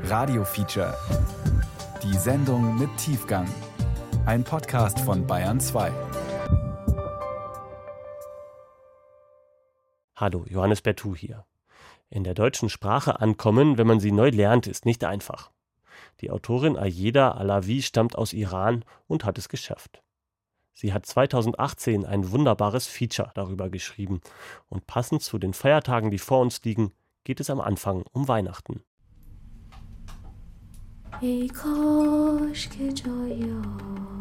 [0.00, 0.96] Radio Feature.
[2.02, 3.46] Die Sendung mit Tiefgang.
[4.26, 5.92] Ein Podcast von Bayern 2.
[10.16, 11.44] Hallo, Johannes Bertou hier.
[12.10, 15.50] In der deutschen Sprache ankommen, wenn man sie neu lernt, ist nicht einfach.
[16.20, 20.02] Die Autorin Ayeda Alavi stammt aus Iran und hat es geschafft.
[20.72, 24.20] Sie hat 2018 ein wunderbares Feature darüber geschrieben
[24.68, 26.92] und passend zu den Feiertagen, die vor uns liegen,
[27.24, 28.82] geht es am Anfang um Weihnachten.
[31.20, 33.44] ای کاش که جای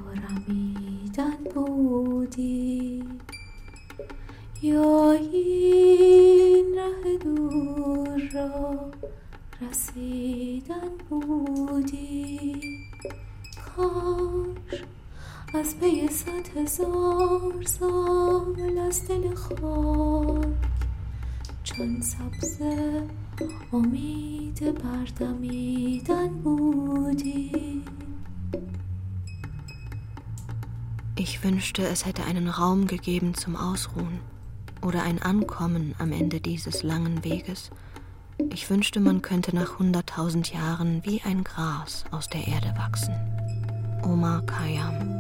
[0.10, 3.04] آرمیدن بودی.
[4.62, 8.92] یا این ره دور را
[9.62, 12.62] رسیدن بودی.
[13.76, 14.82] کاش
[15.54, 20.48] از پی صد هزار سال از دل خاک
[21.64, 23.04] چون سبزه
[23.73, 27.53] امید بردمیدن بودی
[31.19, 34.21] Ich wünschte, es hätte einen Raum gegeben zum Ausruhen
[34.83, 37.71] oder ein Ankommen am Ende dieses langen Weges.
[38.51, 43.15] Ich wünschte, man könnte nach hunderttausend Jahren wie ein Gras aus der Erde wachsen.
[44.03, 45.17] Omar Khayyam.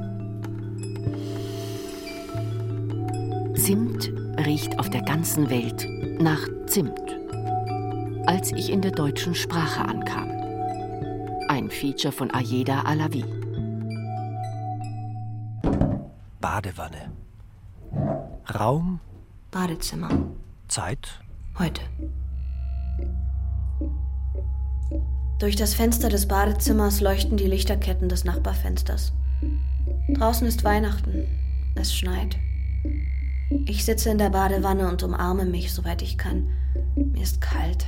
[3.55, 4.13] Zimt
[4.47, 5.89] riecht auf der ganzen Welt
[6.21, 7.20] nach Zimt.
[8.26, 10.30] Als ich in der deutschen Sprache ankam.
[11.48, 13.26] Ein Feature von Ayeda Alavi.
[16.40, 17.12] Badewanne.
[18.54, 19.00] Raum.
[19.50, 20.10] Badezimmer.
[20.68, 21.20] Zeit.
[21.58, 21.82] Heute.
[25.40, 29.14] Durch das Fenster des Badezimmers leuchten die Lichterketten des Nachbarfensters.
[30.14, 31.28] Draußen ist Weihnachten.
[31.76, 32.38] Es schneit.
[33.66, 36.50] Ich sitze in der Badewanne und umarme mich, soweit ich kann.
[36.96, 37.86] Mir ist kalt.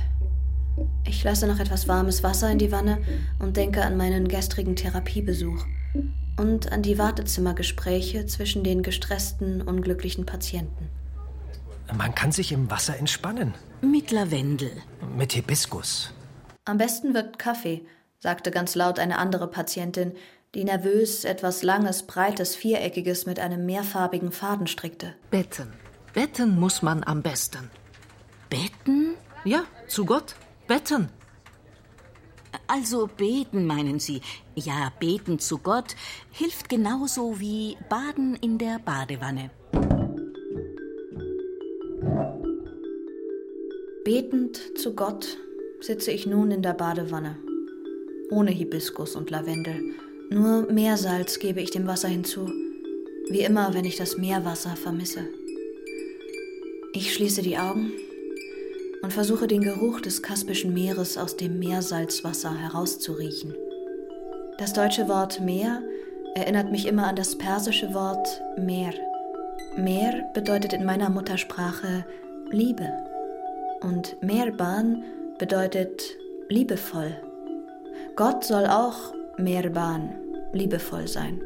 [1.06, 2.98] Ich lasse noch etwas warmes Wasser in die Wanne
[3.38, 5.64] und denke an meinen gestrigen Therapiebesuch
[6.38, 10.90] und an die Wartezimmergespräche zwischen den gestressten, unglücklichen Patienten.
[11.96, 13.54] Man kann sich im Wasser entspannen.
[13.82, 14.72] Mit Lavendel.
[15.16, 16.12] Mit Hibiskus.
[16.64, 17.82] Am besten wirkt Kaffee,
[18.18, 20.12] sagte ganz laut eine andere Patientin,
[20.54, 25.14] die nervös etwas Langes, Breites, Viereckiges mit einem mehrfarbigen Faden strickte.
[25.30, 25.72] Betten.
[26.14, 27.70] Betten muss man am besten.
[28.48, 29.14] Betten?
[29.44, 30.36] Ja, zu Gott.
[30.66, 31.08] Betten.
[32.66, 34.20] Also beten, meinen Sie.
[34.54, 35.96] Ja, beten zu Gott
[36.30, 39.50] hilft genauso wie Baden in der Badewanne.
[44.04, 45.38] Betend zu Gott
[45.80, 47.38] sitze ich nun in der Badewanne.
[48.30, 49.94] Ohne Hibiskus und Lavendel
[50.30, 52.50] nur Meersalz gebe ich dem Wasser hinzu,
[53.28, 55.28] wie immer, wenn ich das Meerwasser vermisse.
[56.92, 57.92] Ich schließe die Augen
[59.04, 63.54] und versuche den Geruch des Kaspischen Meeres aus dem Meersalzwasser herauszuriechen.
[64.56, 65.82] Das deutsche Wort Meer
[66.34, 68.94] erinnert mich immer an das persische Wort Meer.
[69.76, 72.06] Meer bedeutet in meiner Muttersprache
[72.50, 72.88] Liebe
[73.82, 75.04] und Meerban
[75.38, 76.16] bedeutet
[76.48, 77.14] liebevoll.
[78.16, 80.14] Gott soll auch Mehrbahn,
[80.54, 81.42] liebevoll sein.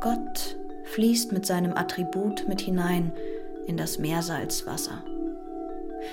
[0.00, 3.12] Gott fließt mit seinem Attribut mit hinein
[3.66, 5.02] in das Meersalzwasser.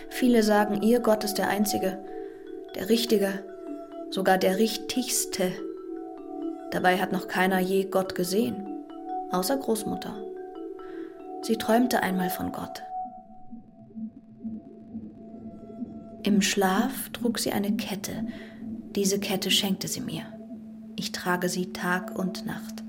[0.09, 2.03] Viele sagen, ihr Gott ist der Einzige,
[2.75, 3.44] der Richtige,
[4.11, 5.51] sogar der Richtigste.
[6.72, 8.67] Dabei hat noch keiner je Gott gesehen,
[9.31, 10.16] außer Großmutter.
[11.41, 12.83] Sie träumte einmal von Gott.
[16.23, 18.27] Im Schlaf trug sie eine Kette.
[18.95, 20.23] Diese Kette schenkte sie mir.
[20.95, 22.83] Ich trage sie Tag und Nacht.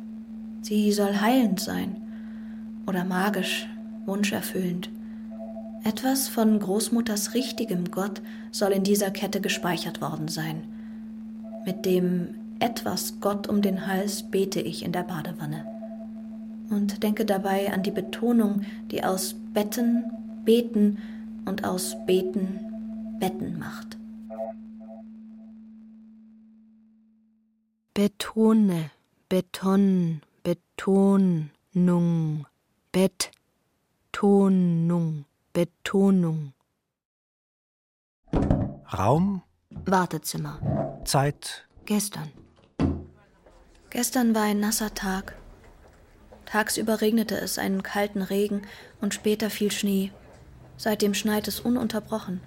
[0.63, 3.69] Sie soll heilend sein oder magisch,
[4.05, 4.91] wunscherfüllend.
[5.83, 8.21] Etwas von Großmutters richtigem Gott
[8.53, 10.65] soll in dieser Kette gespeichert worden sein.
[11.65, 15.65] Mit dem etwas Gott um den Hals bete ich in der Badewanne
[16.71, 20.05] und denke dabei an die Betonung, die aus Betten
[20.45, 20.99] Beten
[21.45, 23.99] und aus Beten Betten macht.
[27.93, 28.91] Betone,
[29.29, 32.47] Beton, Betonung,
[32.93, 35.27] Bettonung,
[35.61, 36.55] Betonung.
[38.97, 39.43] Raum?
[39.69, 41.03] Wartezimmer.
[41.05, 41.69] Zeit?
[41.85, 42.33] Gestern.
[43.91, 45.37] Gestern war ein nasser Tag.
[46.47, 48.63] Tagsüber regnete es einen kalten Regen
[49.03, 50.13] und später fiel Schnee.
[50.79, 52.41] Seitdem schneit es ununterbrochen.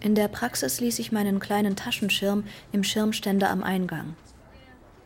[0.00, 4.16] In der Praxis ließ ich meinen kleinen Taschenschirm im Schirmständer am Eingang.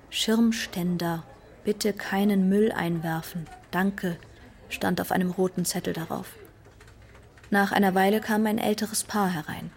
[0.09, 1.25] Schirmständer,
[1.65, 3.49] bitte keinen Müll einwerfen.
[3.73, 4.19] Danke,
[4.69, 6.37] stand auf einem roten Zettel darauf.
[7.53, 9.71] Nach einer Weile kam ein älteres Paar herein.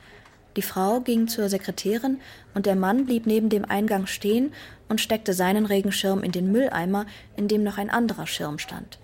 [0.56, 2.22] Die Frau ging zur Sekretärin
[2.54, 4.54] und der Mann blieb neben dem Eingang stehen
[4.88, 7.06] und steckte seinen Regenschirm in den Mülleimer,
[7.36, 8.98] in dem noch ein anderer Schirm stand.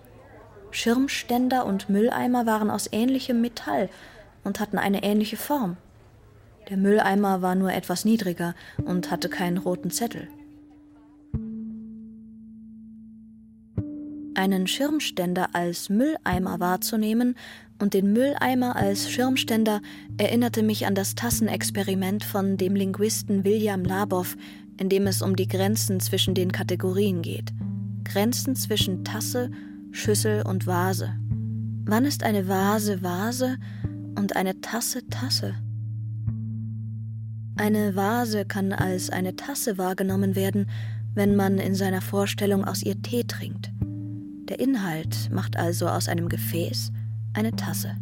[0.71, 3.89] Schirmständer und Mülleimer waren aus ähnlichem Metall
[4.45, 5.75] und hatten eine ähnliche Form.
[6.69, 10.29] Der Mülleimer war nur etwas niedriger und hatte keinen roten Zettel.
[14.33, 17.35] Einen Schirmständer als Mülleimer wahrzunehmen
[17.79, 19.81] und den Mülleimer als Schirmständer
[20.17, 24.37] erinnerte mich an das Tassenexperiment von dem Linguisten William Labov,
[24.77, 27.51] in dem es um die Grenzen zwischen den Kategorien geht.
[28.05, 29.51] Grenzen zwischen Tasse,
[29.91, 31.13] Schüssel und Vase.
[31.85, 33.57] Wann ist eine Vase Vase
[34.17, 35.55] und eine Tasse Tasse?
[37.57, 40.67] Eine Vase kann als eine Tasse wahrgenommen werden,
[41.13, 43.71] wenn man in seiner Vorstellung aus ihr Tee trinkt.
[44.51, 46.91] Der Inhalt macht also aus einem Gefäß
[47.31, 47.95] eine Tasse.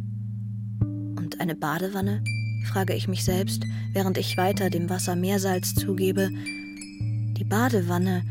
[0.80, 2.24] Und eine Badewanne?
[2.64, 3.62] frage ich mich selbst,
[3.92, 6.28] während ich weiter dem Wasser Meersalz zugebe.
[6.28, 8.24] Die Badewanne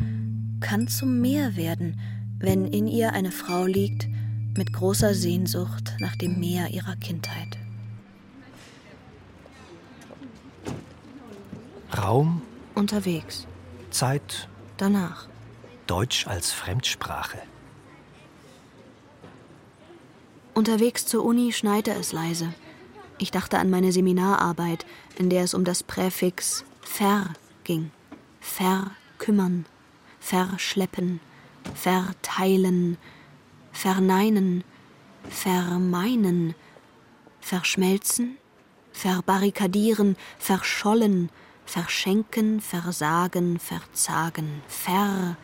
[0.60, 1.98] kann zum Meer werden,
[2.40, 4.10] wenn in ihr eine Frau liegt
[4.58, 7.58] mit großer Sehnsucht nach dem Meer ihrer Kindheit.
[11.98, 12.42] Raum?
[12.76, 13.48] Unterwegs.
[13.92, 14.50] Zeit?
[14.76, 15.30] Danach.
[15.88, 17.38] Deutsch als Fremdsprache.
[20.60, 22.54] Unterwegs zur Uni schneite es leise.
[23.18, 24.86] Ich dachte an meine Seminararbeit,
[25.18, 27.30] in der es um das Präfix ver
[27.64, 27.92] ging.
[28.42, 29.66] Verkümmern,
[30.20, 31.22] verschleppen,
[31.74, 32.98] verteilen,
[33.72, 34.66] verneinen,
[35.30, 36.56] vermeinen,
[37.40, 38.38] verschmelzen,
[38.92, 41.30] verbarrikadieren, verschollen,
[41.64, 45.38] verschenken, versagen, verzagen, ver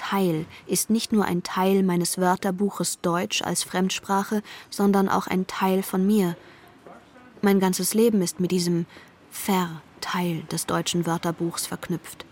[0.00, 5.82] Teil ist nicht nur ein Teil meines Wörterbuches Deutsch als Fremdsprache, sondern auch ein Teil
[5.82, 6.36] von mir.
[7.42, 8.86] Mein ganzes Leben ist mit diesem
[9.30, 12.24] Ver-Teil des deutschen Wörterbuchs verknüpft.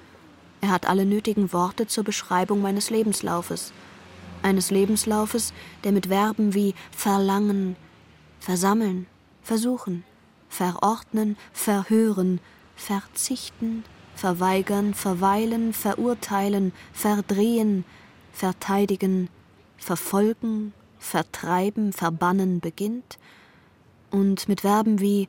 [0.62, 3.74] Er hat alle nötigen Worte zur Beschreibung meines Lebenslaufes.
[4.42, 5.52] Eines Lebenslaufes,
[5.84, 7.76] der mit Verben wie verlangen,
[8.40, 9.06] versammeln,
[9.42, 10.04] versuchen,
[10.48, 12.40] verordnen, verhören,
[12.76, 13.84] verzichten,
[14.18, 17.84] verweigern, verweilen, verurteilen, verdrehen,
[18.32, 19.28] verteidigen,
[19.76, 23.18] verfolgen, vertreiben, verbannen beginnt
[24.10, 25.28] und mit Verben wie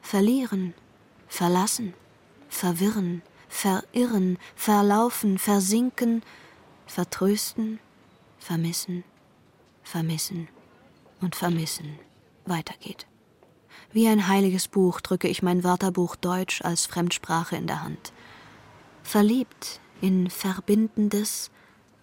[0.00, 0.72] verlieren,
[1.28, 1.92] verlassen,
[2.48, 3.20] verwirren,
[3.50, 6.22] verirren, verlaufen, versinken,
[6.86, 7.80] vertrösten,
[8.38, 9.04] vermissen,
[9.82, 10.48] vermissen
[11.20, 11.98] und vermissen
[12.46, 13.06] weitergeht.
[13.92, 18.14] Wie ein heiliges Buch drücke ich mein Wörterbuch Deutsch als Fremdsprache in der Hand.
[19.02, 21.50] Verliebt in verbindendes,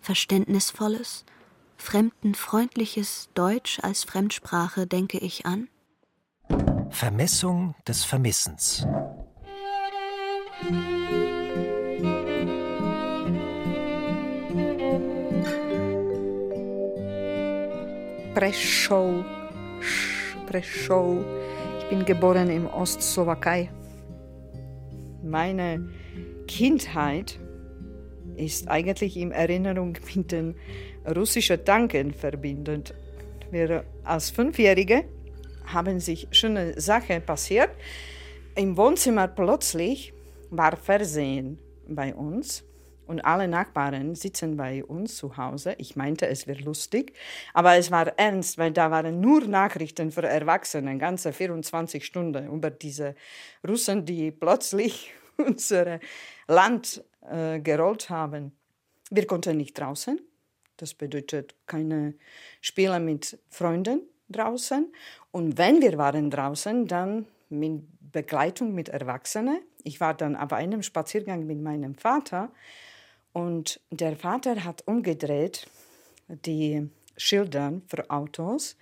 [0.01, 1.25] verständnisvolles,
[1.77, 5.69] fremdenfreundliches Deutsch als Fremdsprache denke ich an
[6.89, 8.85] Vermessung des Vermissens.
[18.33, 19.23] Prešov.
[20.47, 21.23] Prešov.
[21.79, 23.69] Ich bin geboren im Ostslowakei.
[25.23, 25.89] Meine
[26.49, 27.39] Kindheit
[28.35, 30.55] ist eigentlich in Erinnerung mit den
[31.15, 32.95] russischen Tanken verbindend.
[33.51, 35.05] Wir als Fünfjährige
[35.67, 37.69] haben sich schöne Sachen passiert.
[38.55, 40.11] Im Wohnzimmer plötzlich
[40.49, 42.63] war Fernsehen bei uns
[43.05, 45.75] und alle Nachbarn sitzen bei uns zu Hause.
[45.77, 47.13] Ich meinte, es wäre lustig,
[47.53, 52.71] aber es war ernst, weil da waren nur Nachrichten für Erwachsene, ganze 24 Stunden über
[52.71, 53.13] diese
[53.67, 55.99] Russen, die plötzlich unser
[56.49, 58.51] Land äh, gerollt haben.
[59.09, 60.19] Wir konnten nicht draußen.
[60.77, 62.15] Das bedeutet keine
[62.59, 64.91] Spiele mit Freunden draußen.
[65.31, 69.59] Und wenn wir waren draußen, dann mit Begleitung mit Erwachsenen.
[69.83, 72.51] Ich war dann auf einem Spaziergang mit meinem Vater
[73.33, 75.67] und der Vater hat umgedreht
[76.27, 78.77] die Schilder für Autos.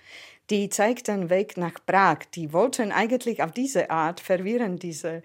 [0.49, 2.19] Die zeigten Weg nach Prag.
[2.35, 5.23] Die wollten eigentlich auf diese Art verwirren diese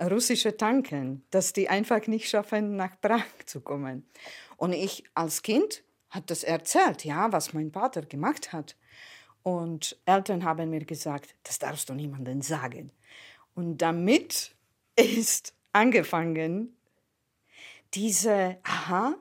[0.00, 4.06] russische Tanken, dass die einfach nicht schaffen, nach Prag zu kommen.
[4.56, 8.76] Und ich als Kind hat das erzählt, ja, was mein Vater gemacht hat.
[9.42, 12.92] Und Eltern haben mir gesagt, das darfst du niemandem sagen.
[13.54, 14.54] Und damit
[14.96, 16.76] ist angefangen
[17.94, 19.14] diese, aha,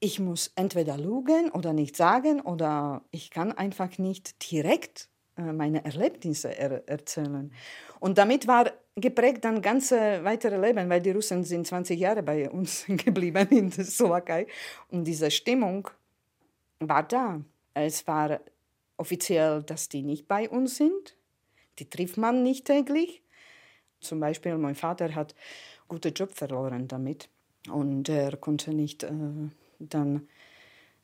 [0.00, 6.56] ich muss entweder lügen oder nicht sagen oder ich kann einfach nicht direkt meine Erlebnisse
[6.56, 7.52] er erzählen.
[8.00, 12.50] Und damit war geprägt dann ganze weitere Leben, weil die Russen sind 20 Jahre bei
[12.50, 14.46] uns geblieben in der Slowakei.
[14.88, 15.88] Und diese Stimmung
[16.78, 17.40] war da.
[17.74, 18.40] Es war
[18.96, 21.16] offiziell, dass die nicht bei uns sind.
[21.78, 23.22] Die trifft man nicht täglich.
[24.00, 27.28] Zum Beispiel, mein Vater hat einen guten Job verloren damit
[27.70, 29.10] und er konnte nicht äh,
[29.78, 30.28] dann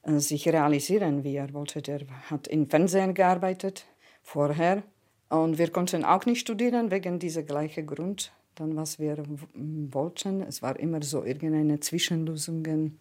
[0.02, 1.80] äh, sich realisieren, wie er wollte.
[1.80, 3.86] Der hat im Fernsehen gearbeitet
[4.28, 4.82] vorher
[5.30, 9.22] und wir konnten auch nicht studieren wegen dieser gleichen Grund, dann was wir
[9.54, 10.42] wollten.
[10.42, 12.98] Es war immer so irgendeine Zwischenlösungen.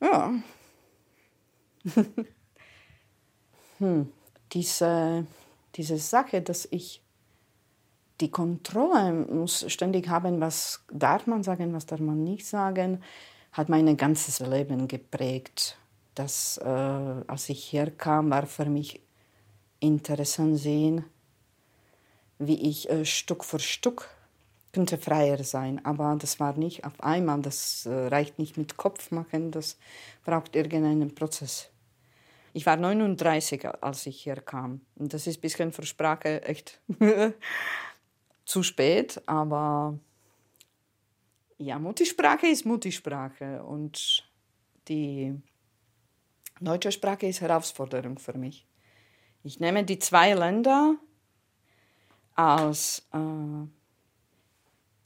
[0.00, 0.32] Ja.
[3.78, 4.08] hm.
[4.52, 5.26] Diese,
[5.76, 7.02] diese Sache, dass ich
[8.20, 13.02] die Kontrolle muss ständig haben, was darf man sagen, was darf man nicht sagen,
[13.52, 15.78] hat mein ganzes Leben geprägt.
[16.14, 19.00] Das, äh, als ich herkam, war für mich
[19.80, 21.04] interessant sehen,
[22.38, 24.08] wie ich äh, Stück für Stück
[24.72, 25.84] könnte freier sein.
[25.84, 29.78] Aber das war nicht auf einmal, das äh, reicht nicht mit Kopf machen, das
[30.24, 31.70] braucht irgendeinen Prozess.
[32.52, 34.80] Ich war 39, als ich hier kam.
[34.96, 36.80] Und das ist ein bisschen für Sprache echt
[38.44, 39.98] zu spät, aber
[41.58, 44.24] ja, Muttersprache ist Muttersprache und
[44.88, 45.34] die
[46.60, 48.66] deutsche Sprache ist Herausforderung für mich.
[49.42, 50.96] Ich nehme die zwei Länder
[52.34, 53.66] als, äh,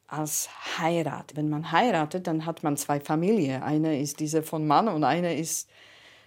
[0.09, 0.49] als
[0.79, 1.37] Heirat.
[1.37, 3.63] Wenn man heiratet, dann hat man zwei Familien.
[3.63, 5.69] Eine ist diese von Mann und eine ist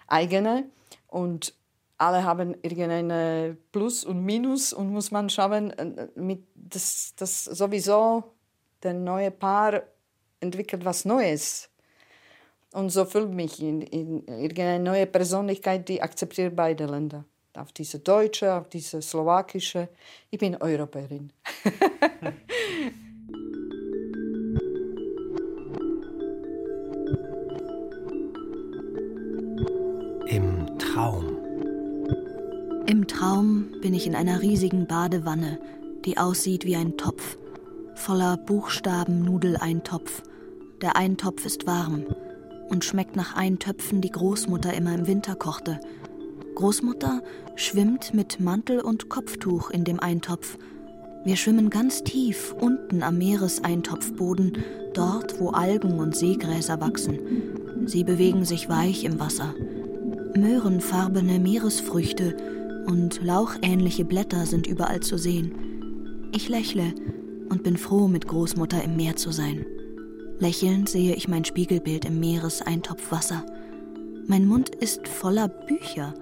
[0.07, 0.69] eigene.
[1.07, 1.53] Und
[1.97, 8.23] alle haben irgendeine Plus und Minus und muss man schauen, äh, mit das, das sowieso
[8.83, 9.83] der neue Paar
[10.39, 11.69] entwickelt was Neues.
[12.71, 17.25] Und so fühlt mich in, in irgendeine neue Persönlichkeit, die akzeptiert beide Länder.
[17.57, 19.89] Auf diese deutsche, auf diese slowakische.
[20.29, 21.31] Ich bin Europäerin.
[30.27, 31.25] Im Traum.
[32.85, 35.59] Im Traum bin ich in einer riesigen Badewanne,
[36.05, 37.37] die aussieht wie ein Topf,
[37.95, 40.21] voller Buchstaben Nudeleintopf.
[40.81, 42.05] Der Eintopf ist warm
[42.69, 45.79] und schmeckt nach Eintöpfen, die Großmutter immer im Winter kochte.
[46.57, 47.21] Großmutter
[47.55, 50.57] schwimmt mit Mantel und Kopftuch in dem Eintopf.
[51.23, 54.57] Wir schwimmen ganz tief unten am Meereseintopfboden,
[54.95, 57.19] dort, wo Algen und Seegräser wachsen.
[57.85, 59.53] Sie bewegen sich weich im Wasser.
[60.35, 62.35] Möhrenfarbene Meeresfrüchte
[62.87, 66.31] und lauchähnliche Blätter sind überall zu sehen.
[66.33, 66.91] Ich lächle
[67.49, 69.63] und bin froh, mit Großmutter im Meer zu sein.
[70.39, 73.45] Lächelnd sehe ich mein Spiegelbild im Meereseintopf Wasser.
[74.25, 76.15] Mein Mund ist voller Bücher.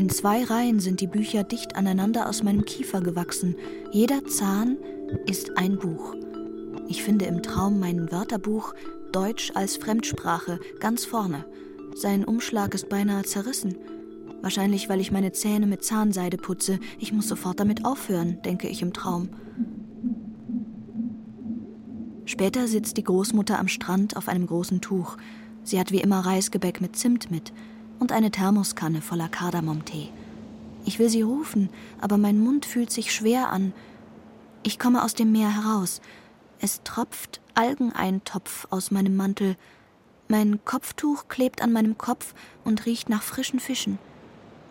[0.00, 3.54] In zwei Reihen sind die Bücher dicht aneinander aus meinem Kiefer gewachsen.
[3.92, 4.78] Jeder Zahn
[5.26, 6.14] ist ein Buch.
[6.88, 8.72] Ich finde im Traum mein Wörterbuch
[9.12, 11.44] Deutsch als Fremdsprache ganz vorne.
[11.94, 13.76] Sein Umschlag ist beinahe zerrissen.
[14.40, 16.80] Wahrscheinlich, weil ich meine Zähne mit Zahnseide putze.
[16.98, 19.28] Ich muss sofort damit aufhören, denke ich im Traum.
[22.24, 25.18] Später sitzt die Großmutter am Strand auf einem großen Tuch.
[25.62, 27.52] Sie hat wie immer Reisgebäck mit Zimt mit
[28.00, 30.08] und eine Thermoskanne voller Kardamomtee.
[30.84, 31.68] Ich will sie rufen,
[32.00, 33.72] aber mein Mund fühlt sich schwer an.
[34.64, 36.00] Ich komme aus dem Meer heraus.
[36.58, 39.56] Es tropft Algeneintopf aus meinem Mantel.
[40.28, 43.98] Mein Kopftuch klebt an meinem Kopf und riecht nach frischen Fischen.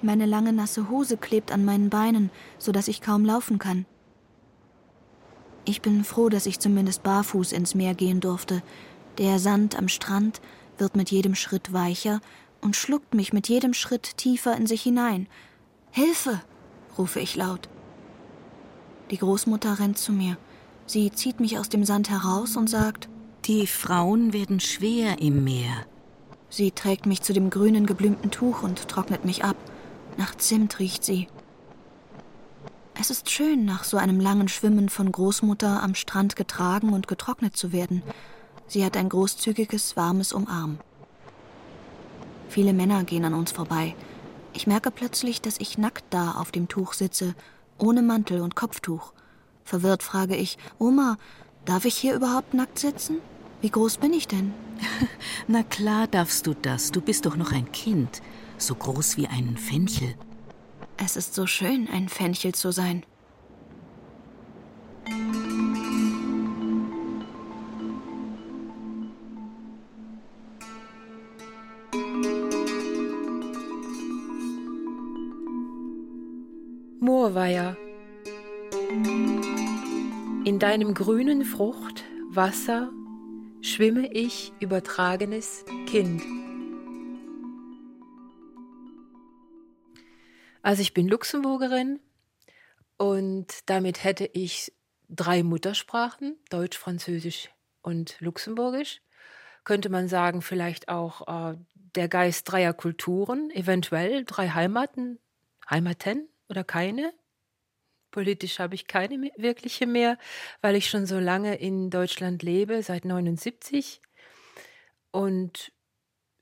[0.02, 3.86] Meine lange nasse Hose klebt an meinen Beinen, so dass ich kaum laufen kann.
[5.66, 8.64] Ich bin froh, dass ich zumindest barfuß ins Meer gehen durfte.
[9.18, 10.42] Der Sand am Strand
[10.78, 12.22] wird mit jedem Schritt weicher
[12.62, 15.28] und schluckt mich mit jedem Schritt tiefer in sich hinein.
[15.92, 16.42] Hilfe!
[16.98, 17.70] rufe ich laut.
[19.12, 20.38] Die Großmutter rennt zu mir.
[20.86, 23.10] Sie zieht mich aus dem Sand heraus und sagt
[23.46, 25.86] Die Frauen werden schwer im Meer.
[26.50, 29.56] Sie trägt mich zu dem grünen geblümten Tuch und trocknet mich ab.
[30.18, 31.28] Nach Zimt riecht sie.
[33.00, 37.56] Es ist schön, nach so einem langen Schwimmen von Großmutter am Strand getragen und getrocknet
[37.56, 38.04] zu werden.
[38.68, 40.80] Sie hat ein großzügiges, warmes Umarm.
[42.50, 43.96] Viele Männer gehen an uns vorbei.
[44.54, 47.36] Ich merke plötzlich, dass ich nackt da auf dem Tuch sitze,
[47.78, 49.14] ohne Mantel und Kopftuch.
[49.64, 51.18] Verwirrt frage ich, Oma,
[51.64, 53.20] darf ich hier überhaupt nackt sitzen?
[53.62, 54.54] Wie groß bin ich denn?
[55.48, 56.92] Na klar darfst du das.
[56.92, 58.22] Du bist doch noch ein Kind
[58.62, 60.16] so groß wie ein Fenchel.
[60.98, 63.04] Es ist so schön, ein Fenchel zu sein.
[77.02, 77.78] Moorweiher.
[80.44, 82.92] In deinem grünen Frucht, Wasser,
[83.62, 86.22] schwimme ich übertragenes Kind.
[90.62, 92.02] Also ich bin Luxemburgerin
[92.98, 94.74] und damit hätte ich
[95.08, 97.50] drei Muttersprachen, Deutsch, Französisch
[97.82, 99.02] und Luxemburgisch.
[99.64, 101.58] Könnte man sagen, vielleicht auch äh,
[101.96, 105.18] der Geist dreier Kulturen, eventuell drei Heimaten,
[105.70, 107.14] Heimaten oder keine.
[108.12, 110.18] Politisch habe ich keine wirkliche mehr,
[110.62, 114.02] weil ich schon so lange in Deutschland lebe, seit 79.
[115.12, 115.72] Und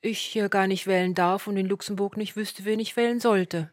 [0.02, 3.72] ich hier gar nicht wählen darf und in Luxemburg nicht wüsste, wen ich wählen sollte.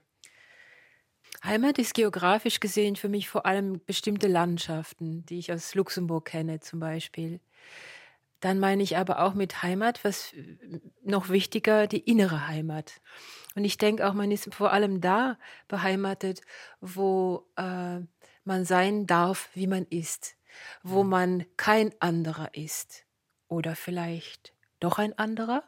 [1.44, 6.60] Heimat ist geografisch gesehen für mich vor allem bestimmte Landschaften, die ich aus Luxemburg kenne
[6.60, 7.40] zum Beispiel.
[8.44, 10.34] Dann meine ich aber auch mit Heimat, was
[11.02, 13.00] noch wichtiger, die innere Heimat.
[13.54, 16.42] Und ich denke auch, man ist vor allem da beheimatet,
[16.82, 18.00] wo äh,
[18.44, 20.36] man sein darf, wie man ist,
[20.82, 21.08] wo mhm.
[21.08, 23.06] man kein anderer ist
[23.48, 25.64] oder vielleicht doch ein anderer.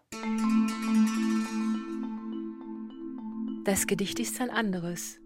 [3.65, 5.19] Das Gedicht ist ein anderes.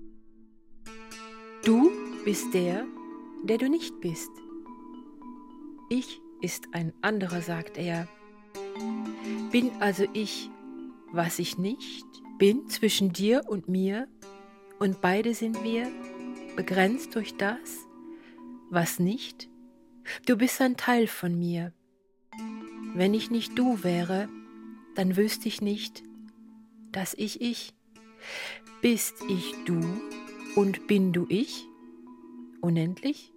[1.65, 1.91] Du
[2.25, 2.85] bist der,
[3.43, 4.31] der du nicht bist.
[5.89, 8.09] Ich ist ein anderer, sagt er.
[9.51, 10.51] Bin also ich,
[11.13, 12.07] was ich nicht
[12.41, 14.09] bin zwischen dir und mir,
[14.79, 15.87] und beide sind wir,
[16.57, 17.87] begrenzt durch das,
[18.71, 19.51] was nicht.
[20.25, 21.75] Du bist ein Teil von mir.
[22.95, 24.31] Wenn ich nicht du wäre,
[24.95, 26.03] dann wüsste ich nicht,
[26.93, 27.75] dass ich ich.
[28.81, 29.79] Bist ich du,
[30.57, 31.67] und bin du ich?
[32.63, 33.35] Unendlich?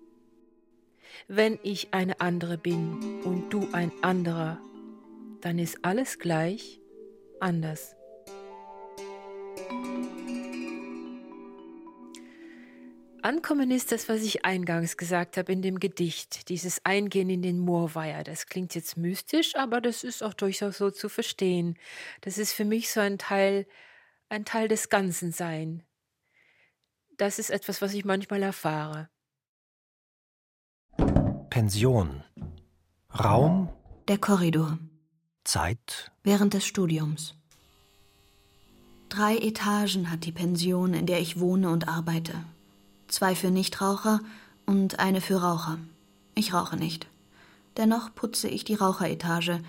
[1.28, 4.60] Wenn ich eine andere bin und du ein anderer,
[5.42, 6.80] dann ist alles gleich
[7.40, 7.96] anders.
[13.22, 17.60] Ankommen ist das, was ich eingangs gesagt habe in dem Gedicht, dieses Eingehen in den
[17.60, 18.24] Moorweiher.
[18.24, 21.78] Das klingt jetzt mystisch, aber das ist auch durchaus so zu verstehen.
[22.20, 23.66] Das ist für mich so ein Teil,
[24.28, 25.84] ein Teil des Ganzen sein,
[27.18, 29.10] das ist etwas, was ich manchmal erfahre.
[31.54, 32.24] Pension.
[33.14, 33.70] Raum.
[34.08, 34.80] Der Korridor.
[35.44, 36.12] Zeit.
[36.24, 37.36] Während des Studiums.
[39.08, 42.34] Drei Etagen hat die Pension, in der ich wohne und arbeite.
[43.08, 44.20] Zwei für Nichtraucher
[44.66, 45.78] und eine für Raucher.
[46.34, 47.06] Ich rauche nicht.
[47.78, 49.60] Dennoch putze ich die Raucheretage.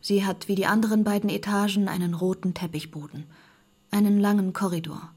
[0.00, 3.26] Sie hat wie die anderen beiden Etagen einen roten Teppichboden,
[3.92, 5.11] einen langen Korridor.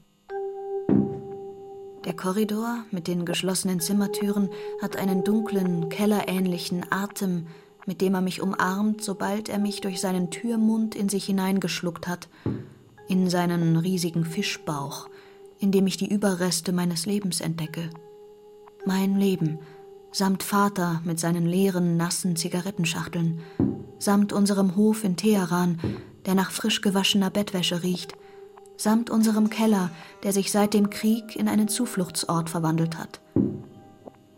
[2.06, 4.48] Der Korridor mit den geschlossenen Zimmertüren
[4.80, 7.48] hat einen dunklen, kellerähnlichen Atem,
[7.84, 12.28] mit dem er mich umarmt, sobald er mich durch seinen Türmund in sich hineingeschluckt hat,
[13.08, 15.08] in seinen riesigen Fischbauch,
[15.58, 17.90] in dem ich die Überreste meines Lebens entdecke.
[18.84, 19.58] Mein Leben,
[20.12, 23.40] samt Vater mit seinen leeren, nassen Zigarettenschachteln,
[23.98, 25.80] samt unserem Hof in Teheran,
[26.24, 28.14] der nach frisch gewaschener Bettwäsche riecht,
[28.76, 29.90] samt unserem Keller,
[30.22, 33.20] der sich seit dem Krieg in einen Zufluchtsort verwandelt hat.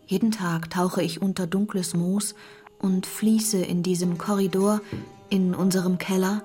[0.05, 2.33] Jeden Tag tauche ich unter dunkles Moos
[2.79, 4.81] und fließe in diesem Korridor,
[5.29, 6.43] in unserem Keller,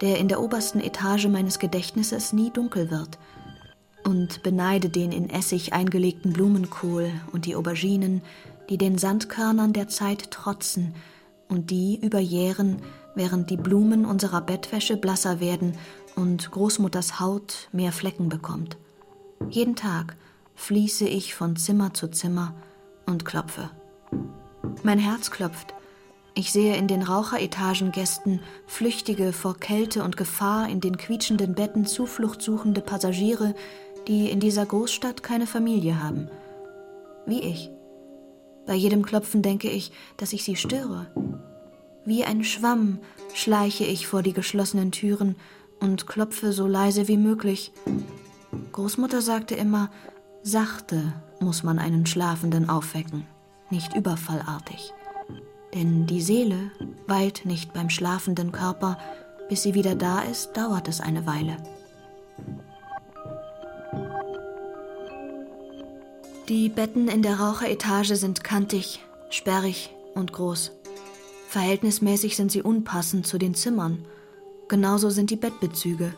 [0.00, 3.18] der in der obersten Etage meines Gedächtnisses nie dunkel wird,
[4.04, 8.22] und beneide den in Essig eingelegten Blumenkohl und die Auberginen,
[8.68, 10.94] die den Sandkörnern der Zeit trotzen
[11.48, 12.80] und die überjähren,
[13.14, 15.72] während die Blumen unserer Bettwäsche blasser werden
[16.20, 18.76] und Großmutters Haut mehr Flecken bekommt.
[19.48, 20.16] Jeden Tag
[20.54, 22.54] fließe ich von Zimmer zu Zimmer
[23.06, 23.70] und klopfe.
[24.82, 25.74] Mein Herz klopft.
[26.34, 32.42] Ich sehe in den Raucheretagengästen flüchtige vor Kälte und Gefahr in den quietschenden Betten Zuflucht
[32.42, 33.54] suchende Passagiere,
[34.06, 36.28] die in dieser Großstadt keine Familie haben.
[37.24, 37.70] Wie ich.
[38.66, 41.10] Bei jedem Klopfen denke ich, dass ich sie störe.
[42.04, 42.98] Wie ein Schwamm
[43.34, 45.36] schleiche ich vor die geschlossenen Türen
[45.80, 47.72] und klopfe so leise wie möglich.
[48.72, 49.90] Großmutter sagte immer,
[50.42, 53.26] sachte muss man einen Schlafenden aufwecken,
[53.70, 54.92] nicht überfallartig.
[55.74, 56.70] Denn die Seele
[57.06, 58.98] weilt nicht beim schlafenden Körper,
[59.48, 61.56] bis sie wieder da ist, dauert es eine Weile.
[66.48, 70.72] Die Betten in der Raucheretage sind kantig, sperrig und groß.
[71.48, 74.04] Verhältnismäßig sind sie unpassend zu den Zimmern
[74.70, 76.14] Genauso sind die Bettbezüge.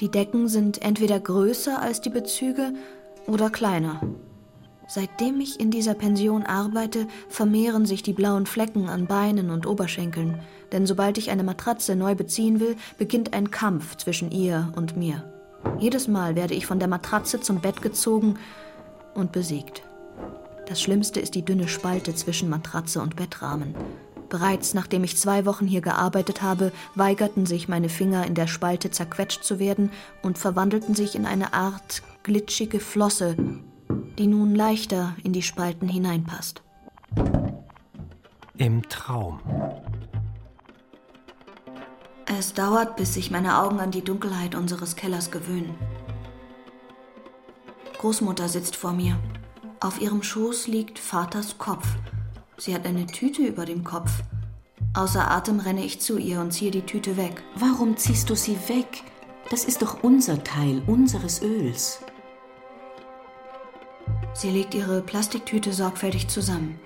[0.00, 2.72] Die Decken sind entweder größer als die Bezüge
[3.28, 4.00] oder kleiner.
[4.88, 10.40] Seitdem ich in dieser Pension arbeite, vermehren sich die blauen Flecken an Beinen und Oberschenkeln,
[10.72, 15.32] denn sobald ich eine Matratze neu beziehen will, beginnt ein Kampf zwischen ihr und mir.
[15.78, 18.40] Jedes Mal werde ich von der Matratze zum Bett gezogen
[19.14, 19.84] und besiegt.
[20.66, 23.76] Das Schlimmste ist die dünne Spalte zwischen Matratze und Bettrahmen.
[24.28, 28.90] Bereits nachdem ich zwei Wochen hier gearbeitet habe, weigerten sich meine Finger in der Spalte
[28.90, 29.90] zerquetscht zu werden
[30.22, 33.36] und verwandelten sich in eine Art glitschige Flosse,
[34.18, 36.62] die nun leichter in die Spalten hineinpasst.
[38.58, 39.40] Im Traum.
[42.26, 45.74] Es dauert, bis sich meine Augen an die Dunkelheit unseres Kellers gewöhnen.
[47.98, 49.18] Großmutter sitzt vor mir.
[49.80, 51.86] Auf ihrem Schoß liegt Vaters Kopf.
[52.58, 54.10] Sie hat eine Tüte über dem Kopf.
[54.92, 57.42] Außer Atem renne ich zu ihr und ziehe die Tüte weg.
[57.54, 59.04] Warum ziehst du sie weg?
[59.48, 62.00] Das ist doch unser Teil, unseres Öls.
[64.34, 66.80] Sie legt ihre Plastiktüte sorgfältig zusammen.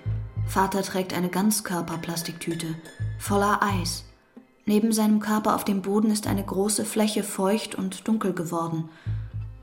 [0.45, 2.67] Vater trägt eine Ganzkörperplastiktüte,
[3.17, 4.05] voller Eis.
[4.65, 8.89] Neben seinem Körper auf dem Boden ist eine große Fläche feucht und dunkel geworden.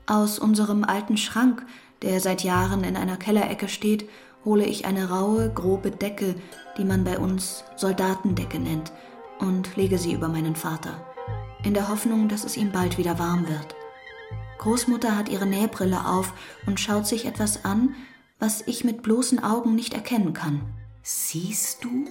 [0.07, 1.65] Aus unserem alten Schrank,
[2.01, 4.09] der seit Jahren in einer Kellerecke steht,
[4.45, 6.35] hole ich eine raue, grobe Decke,
[6.77, 8.91] die man bei uns Soldatendecke nennt,
[9.39, 11.03] und lege sie über meinen Vater,
[11.63, 13.75] in der Hoffnung, dass es ihm bald wieder warm wird.
[14.59, 16.33] Großmutter hat ihre Nähbrille auf
[16.67, 17.95] und schaut sich etwas an,
[18.39, 20.61] was ich mit bloßen Augen nicht erkennen kann.
[21.01, 22.05] Siehst du?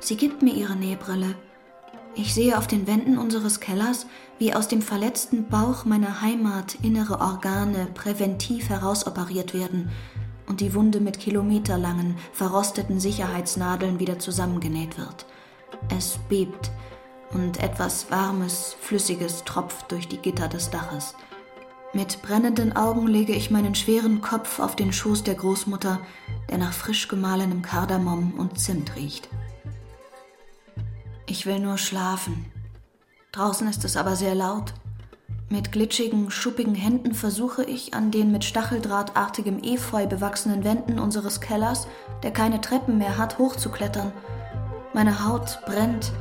[0.00, 1.34] Sie gibt mir ihre Nähbrille.
[2.14, 4.06] Ich sehe auf den Wänden unseres Kellers,
[4.38, 9.90] wie aus dem verletzten Bauch meiner Heimat innere Organe präventiv herausoperiert werden
[10.48, 15.26] und die Wunde mit kilometerlangen, verrosteten Sicherheitsnadeln wieder zusammengenäht wird.
[15.94, 16.70] Es bebt
[17.30, 21.14] und etwas Warmes, Flüssiges tropft durch die Gitter des Daches.
[21.92, 26.00] Mit brennenden Augen lege ich meinen schweren Kopf auf den Schoß der Großmutter,
[26.50, 29.28] der nach frisch gemahlenem Kardamom und Zimt riecht.
[31.26, 32.46] Ich will nur schlafen.
[33.32, 34.74] Draußen ist es aber sehr laut.
[35.50, 41.86] Mit glitschigen, schuppigen Händen versuche ich, an den mit Stacheldrahtartigem Efeu bewachsenen Wänden unseres Kellers,
[42.22, 44.12] der keine Treppen mehr hat, hochzuklettern.
[44.92, 46.12] Meine Haut brennt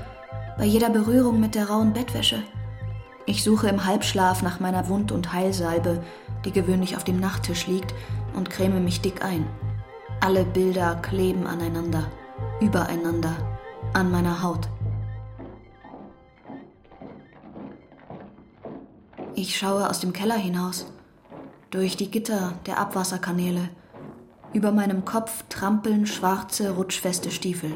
[0.57, 2.41] bei jeder Berührung mit der rauen Bettwäsche.
[3.25, 6.01] Ich suche im Halbschlaf nach meiner Wund- und Heilsalbe,
[6.45, 7.93] die gewöhnlich auf dem Nachttisch liegt,
[8.33, 9.45] und creme mich dick ein.
[10.21, 12.09] Alle Bilder kleben aneinander,
[12.61, 13.35] übereinander,
[13.93, 14.69] an meiner Haut.
[19.39, 20.87] Ich schaue aus dem Keller hinaus,
[21.69, 23.69] durch die Gitter der Abwasserkanäle.
[24.51, 27.71] Über meinem Kopf trampeln schwarze, rutschfeste Stiefel.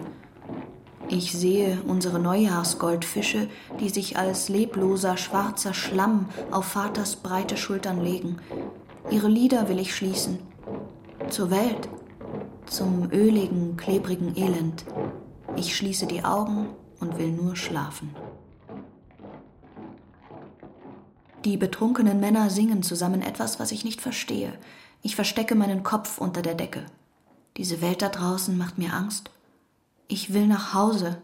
[1.07, 3.47] Ich sehe unsere Neujahrsgoldfische,
[3.79, 8.37] die sich als lebloser, schwarzer Schlamm auf Vaters breite Schultern legen.
[9.11, 10.39] Ihre Lieder will ich schließen.
[11.29, 11.89] Zur Welt,
[12.65, 14.83] zum öligen, klebrigen Elend.
[15.55, 16.69] Ich schließe die Augen
[16.99, 18.15] und will nur schlafen.
[21.43, 24.53] Die betrunkenen Männer singen zusammen etwas, was ich nicht verstehe.
[25.01, 26.85] Ich verstecke meinen Kopf unter der Decke.
[27.57, 29.31] Diese Welt da draußen macht mir Angst.
[30.07, 31.17] Ich will nach Hause.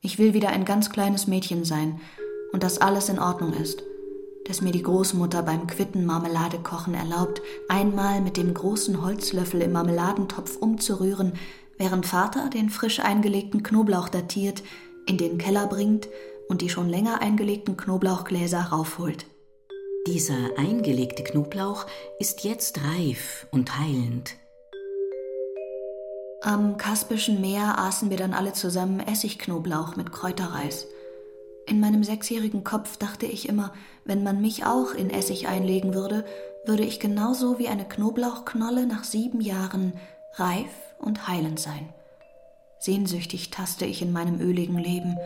[0.00, 2.00] Ich will wieder ein ganz kleines Mädchen sein
[2.52, 3.82] und dass alles in Ordnung ist.
[4.46, 10.56] Dass mir die Großmutter beim Quitten Marmeladekochen erlaubt, einmal mit dem großen Holzlöffel im Marmeladentopf
[10.56, 11.34] umzurühren,
[11.76, 14.62] während Vater den frisch eingelegten Knoblauch datiert,
[15.04, 16.08] in den Keller bringt
[16.48, 19.26] und die schon länger eingelegten Knoblauchgläser raufholt.
[20.06, 21.86] Dieser eingelegte Knoblauch
[22.18, 24.36] ist jetzt reif und heilend.
[26.40, 30.86] Am Kaspischen Meer aßen wir dann alle zusammen Essigknoblauch mit Kräuterreis.
[31.66, 36.24] In meinem sechsjährigen Kopf dachte ich immer, wenn man mich auch in Essig einlegen würde,
[36.64, 39.92] würde ich genauso wie eine Knoblauchknolle nach sieben Jahren
[40.36, 41.92] reif und heilend sein.
[42.78, 45.18] Sehnsüchtig taste ich in meinem öligen Leben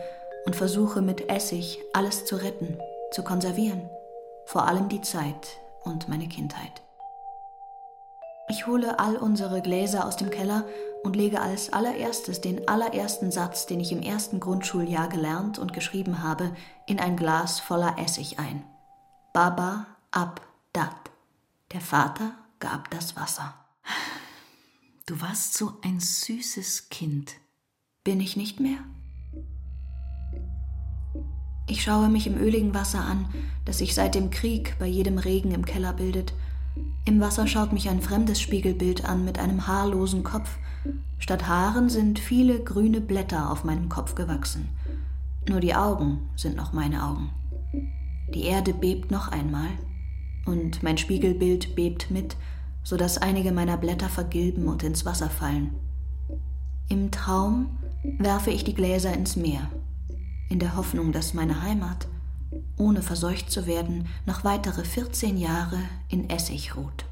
[0.45, 2.77] und versuche mit Essig alles zu retten,
[3.11, 3.89] zu konservieren,
[4.45, 6.81] vor allem die Zeit und meine Kindheit.
[8.49, 10.65] Ich hole all unsere Gläser aus dem Keller
[11.03, 16.21] und lege als allererstes den allerersten Satz, den ich im ersten Grundschuljahr gelernt und geschrieben
[16.23, 18.63] habe, in ein Glas voller Essig ein.
[19.33, 20.41] Baba ab
[20.73, 20.95] dat.
[21.71, 23.53] Der Vater gab das Wasser.
[25.05, 27.33] Du warst so ein süßes Kind.
[28.03, 28.79] Bin ich nicht mehr?
[31.65, 33.27] Ich schaue mich im öligen Wasser an,
[33.63, 36.33] das sich seit dem Krieg bei jedem Regen im Keller bildet.
[37.05, 40.57] Im Wasser schaut mich ein fremdes Spiegelbild an mit einem haarlosen Kopf.
[41.19, 44.69] Statt Haaren sind viele grüne Blätter auf meinem Kopf gewachsen.
[45.47, 47.29] Nur die Augen sind noch meine Augen.
[48.33, 49.69] Die Erde bebt noch einmal
[50.45, 52.35] und mein Spiegelbild bebt mit,
[52.83, 55.73] so dass einige meiner Blätter vergilben und ins Wasser fallen.
[56.89, 57.77] Im Traum
[58.19, 59.69] werfe ich die Gläser ins Meer
[60.49, 62.07] in der Hoffnung, dass meine Heimat,
[62.77, 65.79] ohne verseucht zu werden, noch weitere 14 Jahre
[66.09, 67.05] in Essig ruht.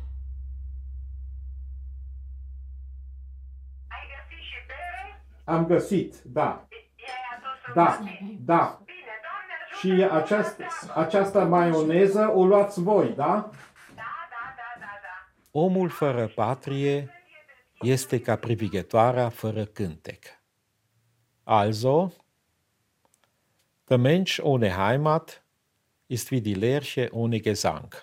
[5.44, 6.68] Am găsit, da.
[7.74, 8.00] Da,
[8.40, 8.82] da.
[9.80, 10.62] Și aceast,
[10.96, 13.50] această maioneză o luați voi, da?
[15.52, 17.10] Omul fără patrie
[17.82, 20.24] este ca privighetoarea fără cântec.
[21.44, 22.12] Also,
[23.92, 25.42] der Mensch ohne Heimat
[26.08, 27.94] ist wie die Lerche ohne Gesang.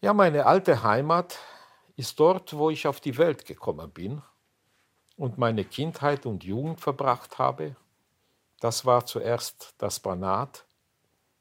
[0.00, 1.38] Ja, meine alte Heimat
[1.94, 4.22] ist dort, wo ich auf die Welt gekommen bin
[5.16, 7.76] und meine Kindheit und Jugend verbracht habe.
[8.58, 10.64] Das war zuerst das Banat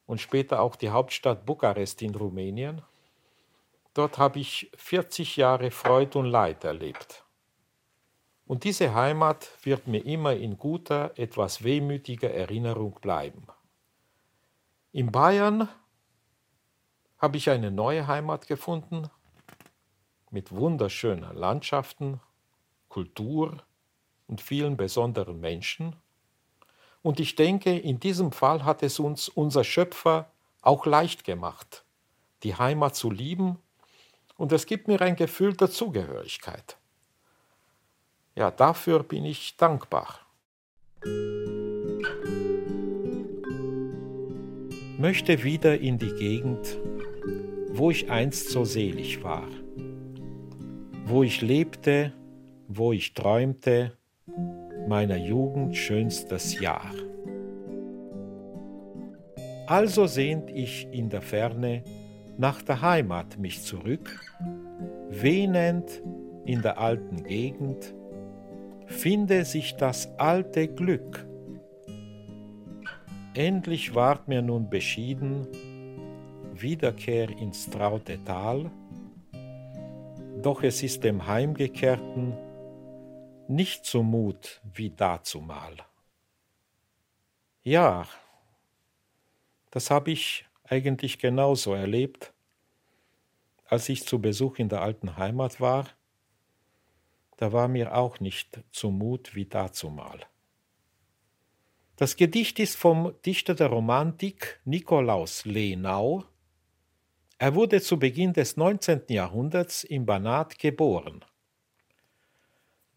[0.06, 2.84] und später auch die Hauptstadt Bukarest in Rumänien.
[3.96, 7.23] Dort habe ich 40 Jahre Freud und Leid erlebt.
[8.46, 13.48] Und diese Heimat wird mir immer in guter, etwas wehmütiger Erinnerung bleiben.
[14.92, 15.70] In Bayern
[17.18, 19.10] habe ich eine neue Heimat gefunden
[20.30, 22.20] mit wunderschönen Landschaften,
[22.90, 23.64] Kultur
[24.28, 25.96] und vielen besonderen Menschen.
[27.02, 31.86] Und ich denke, in diesem Fall hat es uns unser Schöpfer auch leicht gemacht,
[32.44, 33.60] die Heimat zu lieben
[34.36, 36.78] und es gibt mir ein Gefühl der Zugehörigkeit.
[38.36, 40.20] Ja, dafür bin ich dankbar.
[44.98, 46.80] Möchte wieder in die Gegend,
[47.70, 49.48] wo ich einst so selig war,
[51.06, 52.14] wo ich lebte,
[52.68, 53.98] wo ich träumte,
[54.88, 56.92] meiner Jugend schönstes Jahr.
[59.68, 61.84] Also sehnt ich in der Ferne
[62.38, 64.20] nach der Heimat mich zurück,
[65.10, 66.02] wähnend
[66.46, 67.94] in der alten Gegend,
[68.94, 71.26] finde sich das alte Glück.
[73.34, 75.48] Endlich ward mir nun beschieden
[76.54, 78.72] Wiederkehr ins traute Tal,
[80.42, 82.34] doch es ist dem Heimgekehrten
[83.48, 85.76] nicht so Mut wie dazumal.
[87.64, 88.08] Ja,
[89.72, 92.34] das habe ich eigentlich genauso erlebt,
[93.66, 95.86] als ich zu Besuch in der alten Heimat war.
[97.38, 100.26] Da war mir auch nicht zumut wie dazumal.
[101.96, 106.26] Das Gedicht ist vom Dichter der Romantik Nikolaus Lenau.
[107.38, 109.04] Er wurde zu Beginn des 19.
[109.10, 111.24] Jahrhunderts in Banat geboren.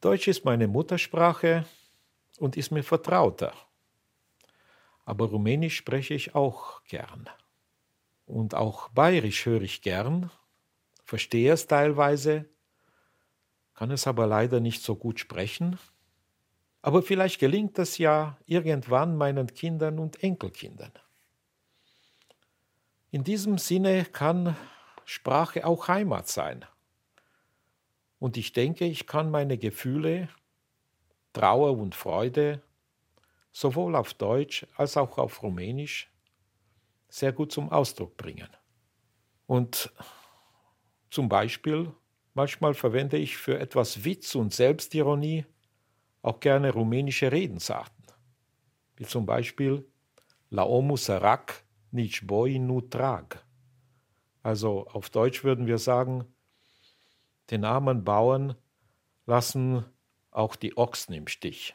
[0.01, 1.66] Deutsch ist meine Muttersprache
[2.38, 3.53] und ist mir vertrauter.
[5.05, 7.29] Aber Rumänisch spreche ich auch gern.
[8.25, 10.31] Und auch Bayerisch höre ich gern,
[11.05, 12.49] verstehe es teilweise,
[13.77, 15.79] kann es aber leider nicht so gut sprechen.
[16.81, 20.93] Aber vielleicht gelingt es ja irgendwann meinen Kindern und Enkelkindern.
[23.11, 24.57] In diesem Sinne kann
[25.05, 26.65] Sprache auch Heimat sein.
[28.19, 30.29] Und ich denke, ich kann meine Gefühle,
[31.35, 32.62] Trauer und Freude,
[33.53, 36.11] sowohl auf Deutsch als auch auf Rumänisch
[37.09, 38.49] sehr gut zum Ausdruck bringen.
[39.47, 39.93] Und
[41.11, 41.93] zum Beispiel,
[42.37, 45.46] manchmal verwende ich für etwas Witz und Selbstironie
[46.22, 48.05] auch gerne rumänische Redensarten,
[48.96, 49.85] wie zum Beispiel
[50.51, 53.44] La omu sărac nici boi nu trag.
[54.42, 56.25] Also auf Deutsch würden wir sagen,
[57.51, 58.55] den armen Bauern
[59.25, 59.85] lassen
[60.31, 61.75] auch die Ochsen im Stich.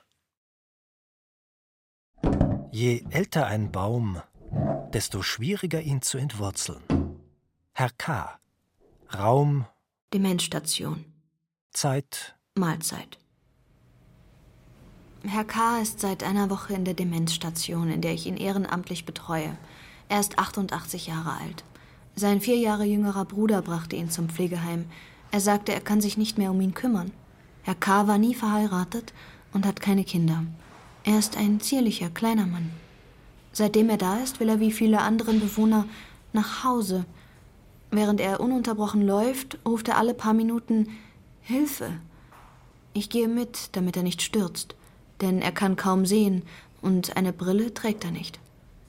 [2.71, 4.21] Je älter ein Baum,
[4.93, 6.83] desto schwieriger ihn zu entwurzeln.
[7.73, 8.39] Herr K.
[9.13, 9.65] Raum.
[10.13, 11.05] Demenzstation.
[11.71, 12.35] Zeit.
[12.55, 13.17] Mahlzeit.
[15.23, 15.79] Herr K.
[15.79, 19.57] ist seit einer Woche in der Demenzstation, in der ich ihn ehrenamtlich betreue.
[20.09, 21.63] Er ist 88 Jahre alt.
[22.13, 24.83] Sein vier Jahre jüngerer Bruder brachte ihn zum Pflegeheim.
[25.31, 27.13] Er sagte, er kann sich nicht mehr um ihn kümmern.
[27.61, 28.05] Herr K.
[28.07, 29.13] war nie verheiratet
[29.53, 30.43] und hat keine Kinder.
[31.05, 32.69] Er ist ein zierlicher, kleiner Mann.
[33.53, 35.85] Seitdem er da ist, will er wie viele andere Bewohner
[36.33, 37.05] nach Hause.
[37.91, 40.87] Während er ununterbrochen läuft, ruft er alle paar Minuten
[41.41, 41.91] Hilfe.
[42.93, 44.75] Ich gehe mit, damit er nicht stürzt,
[45.21, 46.43] denn er kann kaum sehen
[46.81, 48.39] und eine Brille trägt er nicht.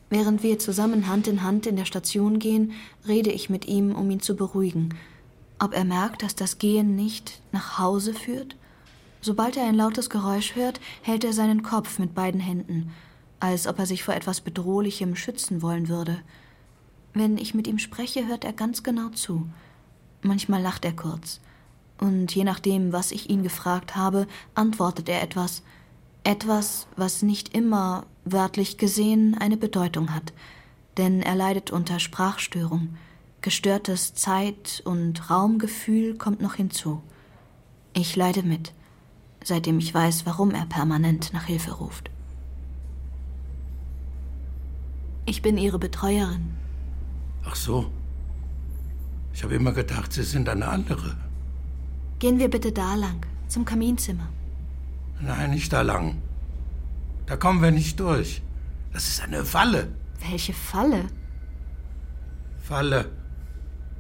[0.09, 2.73] Während wir zusammen Hand in Hand in der Station gehen,
[3.07, 4.95] rede ich mit ihm, um ihn zu beruhigen.
[5.59, 8.57] Ob er merkt, dass das Gehen nicht nach Hause führt?
[9.21, 12.91] Sobald er ein lautes Geräusch hört, hält er seinen Kopf mit beiden Händen
[13.43, 16.21] als ob er sich vor etwas Bedrohlichem schützen wollen würde.
[17.15, 19.49] Wenn ich mit ihm spreche, hört er ganz genau zu.
[20.23, 21.41] Manchmal lacht er kurz.
[21.99, 25.63] Und je nachdem, was ich ihn gefragt habe, antwortet er etwas.
[26.25, 30.33] Etwas, was nicht immer, wörtlich gesehen, eine Bedeutung hat.
[30.97, 32.97] Denn er leidet unter Sprachstörung.
[33.41, 37.03] Gestörtes Zeit- und Raumgefühl kommt noch hinzu.
[37.93, 38.73] Ich leide mit,
[39.45, 42.11] seitdem ich weiß, warum er permanent nach Hilfe ruft.
[45.27, 46.62] Ich bin Ihre Betreuerin.
[47.45, 47.91] Ach so.
[49.33, 51.17] Ich habe immer gedacht, Sie sind eine andere.
[52.19, 54.29] Gehen wir bitte da lang, zum Kaminzimmer.
[55.21, 56.23] Nein, nicht da lang.
[57.27, 58.43] Da kommen wir nicht durch.
[58.93, 59.89] Das ist eine Falle.
[60.29, 61.07] Welche Falle?
[62.63, 63.11] Falle.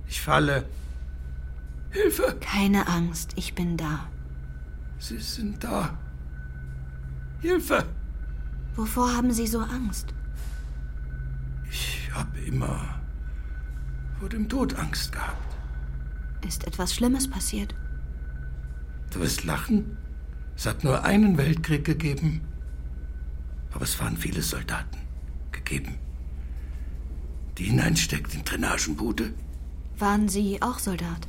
[0.06, 0.66] Ich falle.
[1.90, 2.36] Hilfe!
[2.40, 4.06] Keine Angst, ich bin da.
[4.98, 5.98] Sie sind da.
[7.40, 7.84] Hilfe!
[8.76, 10.14] Wovor haben Sie so Angst?
[11.70, 13.01] Ich habe immer
[14.22, 15.56] vor dem Tod Angst gehabt.
[16.46, 17.74] Ist etwas Schlimmes passiert?
[19.10, 19.96] Du wirst lachen?
[20.56, 22.40] Es hat nur einen Weltkrieg gegeben.
[23.72, 25.00] Aber es waren viele Soldaten
[25.50, 25.98] gegeben.
[27.58, 29.34] Die hineinsteckt in Drainagenbude.
[29.98, 31.26] Waren Sie auch Soldat?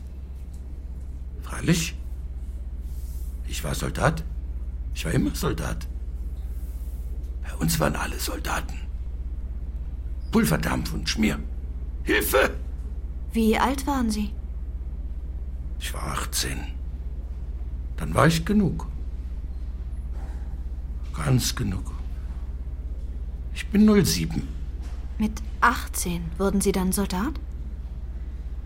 [1.41, 1.95] Freilich.
[3.47, 4.23] Ich war Soldat.
[4.93, 5.88] Ich war immer Soldat.
[7.41, 8.77] Bei uns waren alle Soldaten.
[10.32, 11.39] Pulverdampf und Schmier.
[12.03, 12.62] Hilfe!
[13.34, 14.32] Wie alt waren Sie?
[15.80, 16.60] Ich war 18.
[17.98, 18.88] Dann war ich genug.
[21.15, 21.91] Ganz genug.
[23.56, 24.48] Ich bin 07.
[25.17, 27.34] Mit 18 wurden Sie dann Soldat?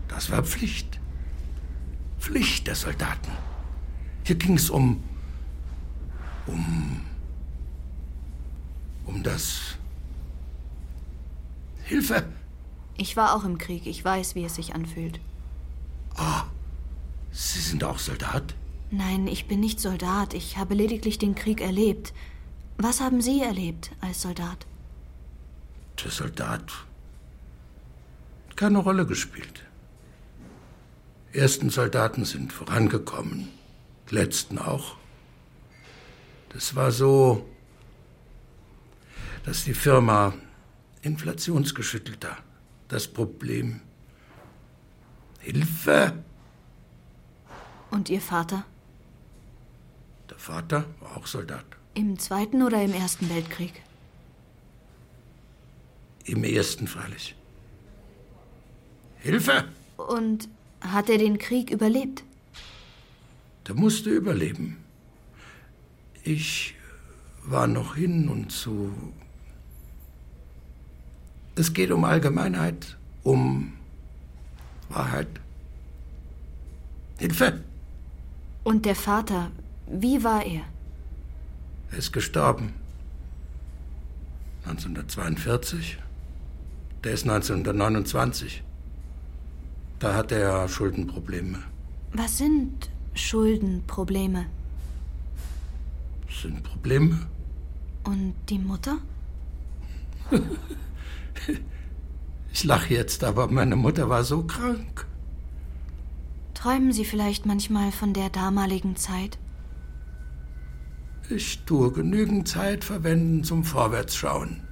[0.08, 1.00] Das war Pflicht.
[2.18, 3.32] Pflicht der Soldaten.
[4.24, 5.02] Hier ging es um.
[6.46, 7.00] um.
[9.06, 9.76] um das.
[11.84, 12.37] Hilfe!
[12.98, 13.86] Ich war auch im Krieg.
[13.86, 15.20] Ich weiß, wie es sich anfühlt.
[16.16, 16.44] Ah,
[17.30, 18.54] Sie sind auch Soldat?
[18.90, 20.34] Nein, ich bin nicht Soldat.
[20.34, 22.12] Ich habe lediglich den Krieg erlebt.
[22.76, 24.66] Was haben Sie erlebt als Soldat?
[26.02, 26.72] Der Soldat
[28.48, 29.64] hat keine Rolle gespielt.
[31.32, 33.48] Die ersten Soldaten sind vorangekommen,
[34.10, 34.96] die letzten auch.
[36.48, 37.46] Das war so,
[39.44, 40.34] dass die Firma
[41.02, 42.36] inflationsgeschüttelter
[42.88, 43.80] das Problem
[45.40, 46.12] Hilfe.
[47.90, 48.64] Und Ihr Vater?
[50.28, 51.64] Der Vater war auch Soldat.
[51.94, 53.82] Im Zweiten oder im Ersten Weltkrieg?
[56.24, 57.34] Im Ersten freilich.
[59.18, 59.64] Hilfe!
[59.96, 60.48] Und
[60.80, 62.24] hat er den Krieg überlebt?
[63.66, 64.76] Der musste überleben.
[66.24, 66.74] Ich
[67.44, 68.92] war noch hin und zu.
[71.58, 73.72] Es geht um Allgemeinheit, um
[74.90, 75.26] Wahrheit.
[77.18, 77.64] Hilfe!
[78.62, 79.50] Und der Vater,
[79.88, 80.62] wie war er?
[81.90, 82.74] Er ist gestorben.
[84.66, 85.98] 1942.
[87.02, 88.62] Der ist 1929.
[89.98, 91.58] Da hatte er Schuldenprobleme.
[92.12, 94.46] Was sind Schuldenprobleme?
[96.40, 97.26] Sind Probleme.
[98.04, 98.98] Und die Mutter?
[102.52, 105.06] ich lache jetzt, aber meine Mutter war so krank.
[106.54, 109.38] Träumen Sie vielleicht manchmal von der damaligen Zeit?
[111.30, 114.62] Ich tue genügend Zeit verwenden zum Vorwärtsschauen.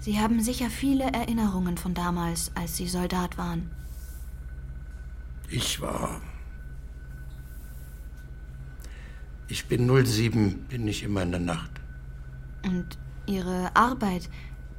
[0.00, 3.70] Sie haben sicher viele Erinnerungen von damals, als Sie Soldat waren.
[5.48, 6.20] Ich war.
[9.48, 11.70] Ich bin 07, bin ich immer in der Nacht.
[12.64, 14.30] Und Ihre Arbeit,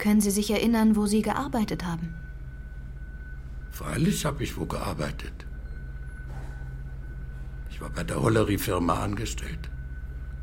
[0.04, 2.14] können Sie sich erinnern, wo Sie gearbeitet haben?
[3.72, 5.46] Freilich habe ich wo gearbeitet.
[7.70, 9.70] Ich war bei der Holleriefirma angestellt.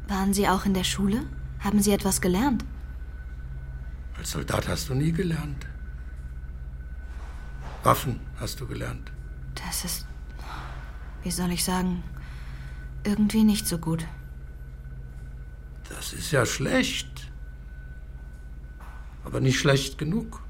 [0.08, 1.26] Waren Sie auch in der Schule?
[1.58, 2.64] Haben Sie etwas gelernt?
[4.16, 5.66] Als Soldat hast du nie gelernt.
[7.82, 9.12] Waffen hast du gelernt.
[9.62, 10.06] Das ist,
[11.22, 12.02] wie soll ich sagen,
[13.04, 14.06] irgendwie nicht so gut.
[15.90, 17.29] Das ist ja schlecht.
[19.24, 20.42] Aber nicht schlecht genug.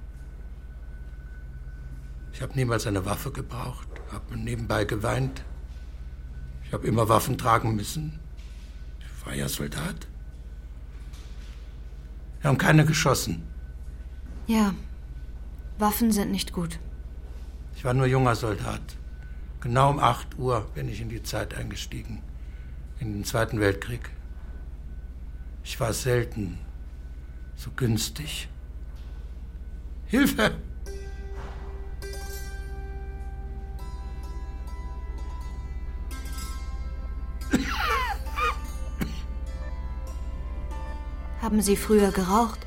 [2.32, 5.44] Ich habe niemals eine Waffe gebraucht, habe nebenbei geweint.
[6.64, 8.18] Ich habe immer Waffen tragen müssen.
[9.00, 10.06] Ich war ja Soldat.
[12.40, 13.42] Wir haben keine geschossen.
[14.46, 14.74] Ja,
[15.78, 16.78] Waffen sind nicht gut.
[17.74, 18.82] Ich war nur junger Soldat.
[19.60, 22.22] Genau um 8 Uhr bin ich in die Zeit eingestiegen.
[22.98, 24.10] In den Zweiten Weltkrieg.
[25.64, 26.58] Ich war selten
[27.56, 28.49] so günstig.
[30.10, 30.56] Hilfe!
[41.40, 42.66] Haben Sie früher geraucht?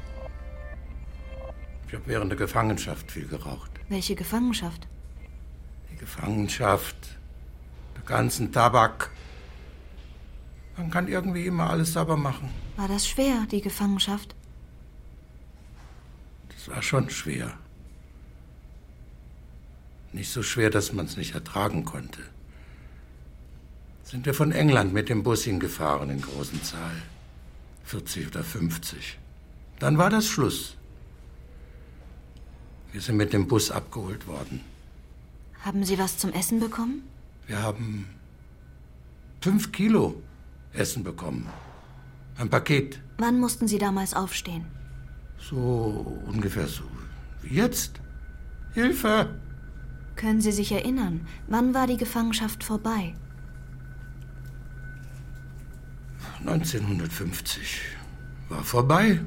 [1.87, 3.71] Ich habe während der Gefangenschaft viel geraucht.
[3.89, 4.87] Welche Gefangenschaft?
[5.91, 6.95] Die Gefangenschaft,
[7.97, 9.11] der ganzen Tabak.
[10.77, 12.49] Man kann irgendwie immer alles sauber machen.
[12.77, 14.33] War das schwer, die Gefangenschaft?
[16.65, 17.57] Das war schon schwer.
[20.13, 22.21] Nicht so schwer, dass man es nicht ertragen konnte.
[24.05, 27.01] sind wir von England mit dem Bus hingefahren in großen Zahl.
[27.83, 29.19] 40 oder 50.
[29.79, 30.77] Dann war das Schluss.
[32.93, 34.61] Wir sind mit dem Bus abgeholt worden.
[35.65, 37.03] Haben Sie was zum Essen bekommen?
[37.47, 38.07] Wir haben
[39.41, 40.21] fünf Kilo
[40.71, 41.49] Essen bekommen.
[42.37, 43.01] Ein Paket.
[43.17, 44.65] Wann mussten Sie damals aufstehen?
[45.49, 46.83] So ungefähr so
[47.41, 47.99] wie jetzt.
[48.73, 49.29] Hilfe!
[50.15, 53.13] Können Sie sich erinnern, wann war die Gefangenschaft vorbei?
[56.39, 57.81] 1950
[58.49, 59.19] war vorbei.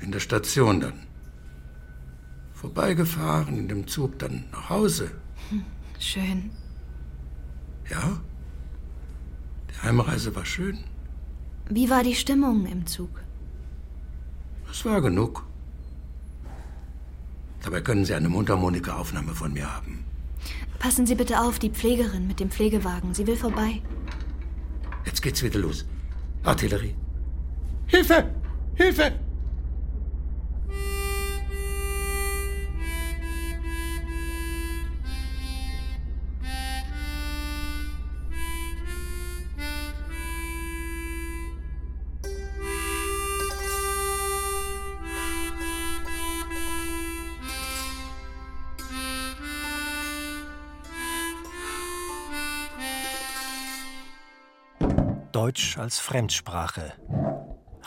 [0.00, 1.00] In der Station dann.
[2.52, 5.10] Vorbeigefahren, in dem Zug dann nach Hause.
[5.50, 5.64] Hm,
[5.98, 6.50] schön.
[7.90, 8.20] Ja,
[9.70, 10.78] die Heimreise war schön.
[11.68, 13.23] Wie war die Stimmung im Zug?
[14.74, 15.44] Es war genug.
[17.62, 20.04] Dabei können Sie eine Mundharmonika-Aufnahme von mir haben.
[20.80, 23.14] Passen Sie bitte auf, die Pflegerin mit dem Pflegewagen.
[23.14, 23.80] Sie will vorbei.
[25.06, 25.86] Jetzt geht's wieder los.
[26.42, 26.96] Artillerie.
[27.86, 28.34] Hilfe!
[28.74, 29.12] Hilfe!
[55.44, 56.94] Deutsch als Fremdsprache.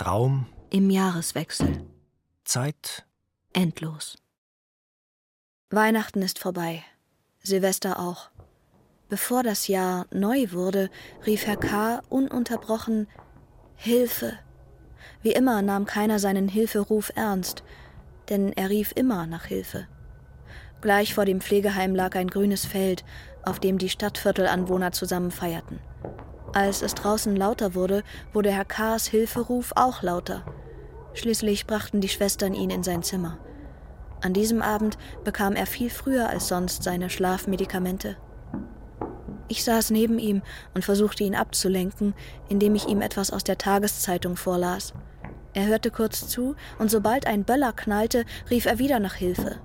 [0.06, 1.88] Raum im Jahreswechsel.
[2.44, 3.08] Zeit
[3.52, 4.20] endlos.
[5.72, 6.84] Weihnachten ist vorbei.
[7.42, 8.30] Silvester auch.
[9.10, 10.92] Bevor das Jahr neu wurde,
[11.26, 12.04] rief Herr K.
[12.10, 13.08] ununterbrochen
[13.74, 14.34] Hilfe.
[15.24, 17.64] Wie immer nahm keiner seinen Hilferuf ernst,
[18.30, 19.88] denn er rief immer nach Hilfe.
[20.82, 23.04] Gleich vor dem Pflegeheim lag ein grünes Feld,
[23.42, 25.80] auf dem die Stadtviertelanwohner zusammen feierten.
[26.54, 30.44] Als es draußen lauter wurde, wurde Herr K.s Hilferuf auch lauter.
[31.14, 33.38] Schließlich brachten die Schwestern ihn in sein Zimmer.
[34.22, 38.18] An diesem Abend bekam er viel früher als sonst seine Schlafmedikamente.
[39.48, 40.42] Ich saß neben ihm
[40.74, 42.14] und versuchte ihn abzulenken,
[42.50, 44.94] indem ich ihm etwas aus der Tageszeitung vorlas.
[45.54, 49.58] Er hörte kurz zu, und sobald ein Böller knallte, rief er wieder nach Hilfe.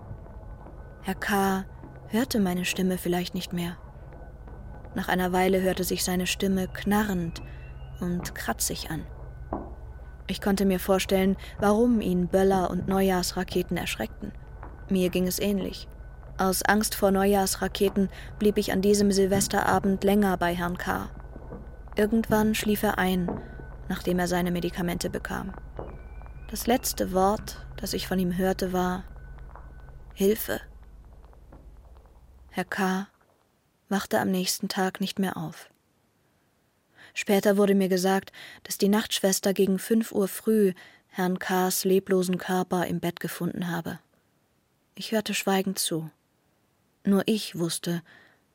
[1.02, 1.64] Herr K.
[2.08, 3.76] hörte meine Stimme vielleicht nicht mehr.
[4.94, 7.42] Nach einer Weile hörte sich seine Stimme knarrend
[8.00, 9.06] und kratzig an.
[10.26, 14.32] Ich konnte mir vorstellen, warum ihn Böller und Neujahrsraketen erschreckten.
[14.88, 15.88] Mir ging es ähnlich.
[16.38, 21.08] Aus Angst vor Neujahrsraketen blieb ich an diesem Silvesterabend länger bei Herrn K.
[21.96, 23.30] Irgendwann schlief er ein,
[23.88, 25.52] nachdem er seine Medikamente bekam.
[26.50, 29.04] Das letzte Wort, das ich von ihm hörte, war
[30.14, 30.60] Hilfe.
[32.50, 33.06] Herr K
[33.92, 35.70] wachte am nächsten Tag nicht mehr auf.
[37.14, 38.32] Später wurde mir gesagt,
[38.64, 40.72] dass die Nachtschwester gegen fünf Uhr früh
[41.06, 44.00] Herrn K.s leblosen Körper im Bett gefunden habe.
[44.94, 46.10] Ich hörte schweigend zu.
[47.04, 48.02] Nur ich wusste,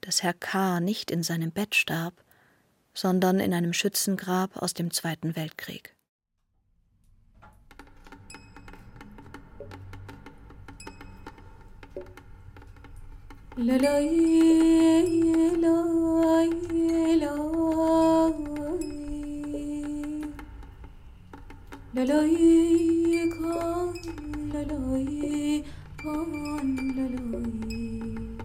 [0.01, 0.79] dass Herr K.
[0.79, 2.13] nicht in seinem Bett starb,
[2.93, 5.96] sondern in einem Schützengrab aus dem Zweiten Weltkrieg.
[13.57, 15.27] لالایی
[23.31, 23.93] کن
[24.53, 25.63] لالایی
[26.03, 26.31] کن
[26.95, 28.37] لالایی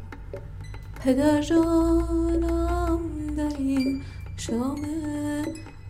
[1.00, 3.00] پدر جانم
[3.36, 4.02] در این
[4.36, 4.82] شام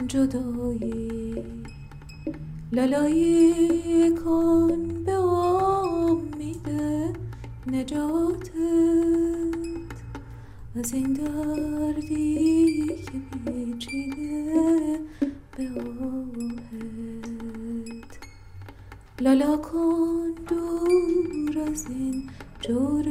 [0.08, 1.34] جدایی
[2.72, 5.16] لالایی کن به
[7.66, 8.52] نجاتت.
[10.76, 13.12] از این دردی که
[13.44, 14.98] پیچیده
[15.56, 16.62] به آهت
[19.20, 23.04] لالا کن دور از این جور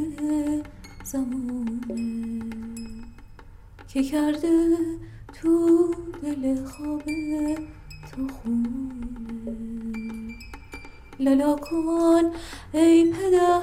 [1.03, 2.45] زمونه
[3.87, 4.77] که کرده
[5.33, 5.93] تو
[6.23, 7.03] دل خواب
[8.11, 9.20] تو خونه
[11.20, 12.24] لالا کن
[12.72, 13.62] ای پدر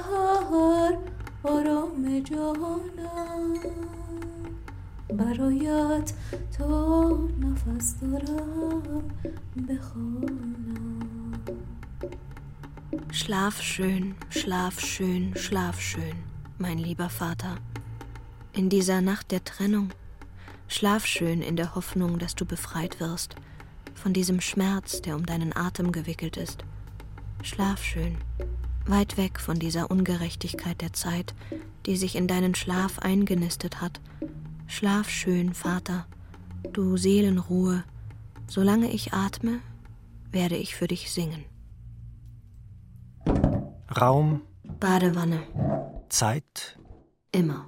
[1.44, 3.54] آرام جانم
[5.18, 6.12] برایت
[6.58, 9.02] تا نفس دارم
[9.68, 10.54] بخوانم
[13.12, 16.16] Schlaf schön, schlaf schön, schlaf schön,
[16.58, 17.56] mein lieber Vater.
[18.52, 19.90] In dieser Nacht der Trennung,
[20.68, 23.36] schlaf schön in der Hoffnung, dass du befreit wirst
[23.94, 26.64] von diesem Schmerz, der um deinen Atem gewickelt ist.
[27.41, 28.17] Schlaf schön,
[28.85, 31.33] weit weg von dieser Ungerechtigkeit der Zeit,
[31.85, 34.01] die sich in deinen Schlaf eingenistet hat.
[34.67, 36.05] Schlaf schön, Vater,
[36.73, 37.83] du Seelenruhe.
[38.47, 39.59] Solange ich atme,
[40.31, 41.45] werde ich für dich singen.
[43.99, 44.41] Raum,
[44.79, 45.41] Badewanne,
[46.09, 46.77] Zeit,
[47.31, 47.65] immer.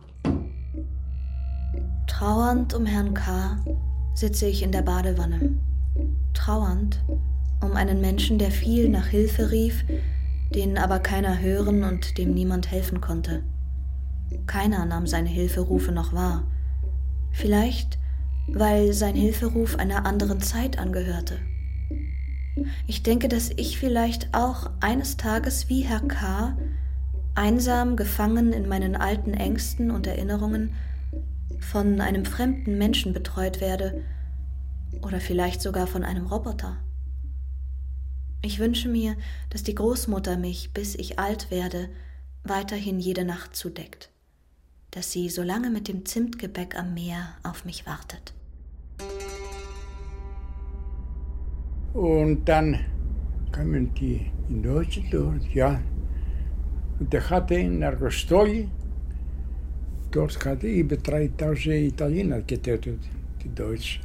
[2.08, 3.58] Trauernd um Herrn K.
[4.14, 5.58] sitze ich in der Badewanne.
[6.34, 7.04] Trauernd
[7.62, 9.86] um einen Menschen, der viel nach Hilfe rief,
[10.53, 13.43] den aber keiner hören und dem niemand helfen konnte.
[14.47, 16.47] Keiner nahm seine Hilferufe noch wahr.
[17.32, 17.97] Vielleicht,
[18.47, 21.38] weil sein Hilferuf einer anderen Zeit angehörte.
[22.86, 26.57] Ich denke, dass ich vielleicht auch eines Tages wie Herr K.,
[27.34, 30.74] einsam gefangen in meinen alten Ängsten und Erinnerungen,
[31.59, 34.01] von einem fremden Menschen betreut werde
[35.01, 36.78] oder vielleicht sogar von einem Roboter.
[38.44, 39.16] Ich wünsche mir,
[39.52, 41.89] dass die Großmutter mich, bis ich alt werde,
[42.44, 44.10] weiterhin jede Nacht zudeckt,
[44.89, 48.34] dass sie so lange mit dem Zimtgebäck am Meer auf mich wartet.
[51.94, 52.80] Und dann
[53.52, 55.80] kamen die in Deutschland ja.
[57.00, 58.68] Und der hatte in Argostoli,
[60.10, 63.00] dort hatte über 3000 Italiener getötet,
[63.44, 64.02] die Deutschen.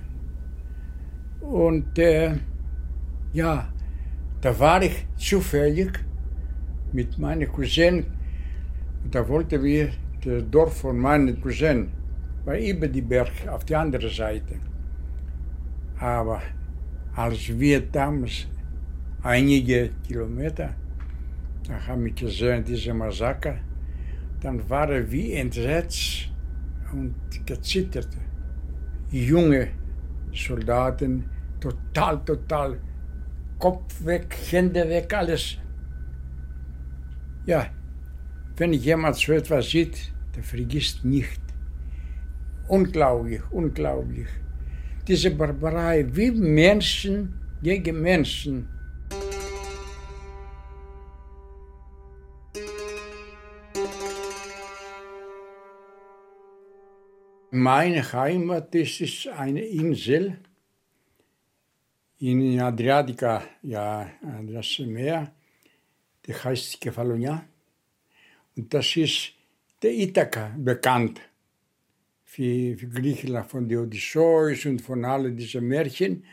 [1.40, 2.34] Und äh,
[3.32, 3.68] ja,
[4.82, 5.98] ich zufällig
[6.92, 8.04] mit meiner Cousin,
[9.10, 9.90] da wollten wir
[10.24, 11.90] das Dorf von meinem Cousin,
[12.44, 14.56] war über die Berg auf die andere Seite.
[15.98, 16.42] Aber
[17.14, 18.46] als wir damals
[19.22, 20.74] einige Kilometer,
[21.66, 23.56] da haben wir gesehen, diese Massaker,
[24.40, 26.30] dann waren wir entsetzt
[26.92, 27.14] und
[27.44, 28.08] gezittert.
[29.10, 29.68] Junge
[30.32, 31.24] Soldaten,
[31.58, 32.78] total, total
[33.58, 35.56] Kopf weg, Hände weg, alles.
[37.46, 37.70] Ja,
[38.56, 41.40] wenn jemand so etwas sieht, der vergisst nicht.
[42.68, 44.28] Unglaublich, unglaublich.
[45.06, 48.68] Diese Barbarei, wie Menschen gegen Menschen.
[57.50, 60.38] Meine Heimat das ist eine Insel
[62.18, 64.10] in Adriatica, ja,
[64.42, 65.32] das Meer,
[66.24, 67.44] die heißt Kefalonia.
[68.56, 69.32] Und das ist
[69.82, 71.20] der Ithaka bekannt
[72.24, 76.24] für, für Griechenland von der Odysseus und von all diesen Märchen.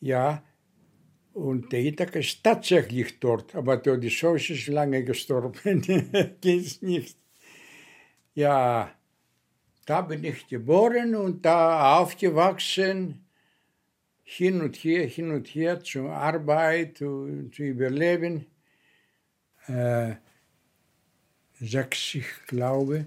[0.00, 0.42] Ja,
[1.34, 5.82] und der Ithaka ist tatsächlich dort, aber der Odysseus ist lange gestorben.
[6.40, 7.16] Geht's nicht.
[8.34, 8.90] Ja,
[9.84, 13.27] da bin ich geboren und da aufgewachsen
[14.30, 18.44] hin und her, hin und her zur Arbeit, zu, zu überleben.
[19.66, 20.16] Äh,
[21.58, 23.06] sechs, ich glaube,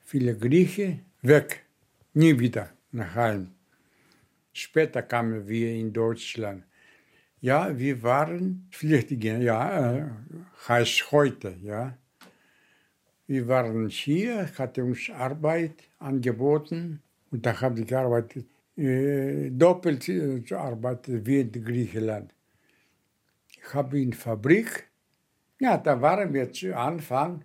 [0.00, 1.66] viele Griechen weg,
[2.14, 3.52] nie wieder nach Heim.
[4.54, 6.64] Später kamen wir in Deutschland.
[7.42, 10.06] Ja, wir waren Flüchtlinge, ja, äh,
[10.66, 11.98] heißt heute, ja.
[13.26, 18.46] Wir waren hier, hatte uns Arbeit angeboten und da habe ich gearbeitet
[18.76, 22.34] doppelt äh, zu arbeiten wie in Griechenland.
[23.48, 24.88] Ich habe in Fabrik,
[25.60, 27.44] ja, da waren wir zu Anfang,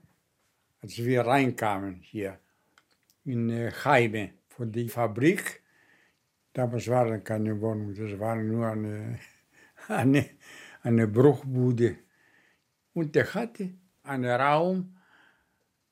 [0.81, 2.39] als wir reinkamen hier
[3.25, 5.61] in äh, Heime von der Fabrik.
[6.53, 9.19] Damals waren keine Wohnungen, das war nur eine,
[9.87, 10.25] eine,
[10.81, 11.97] eine Bruchbude.
[12.93, 13.69] Und der hatte
[14.03, 14.97] einen Raum,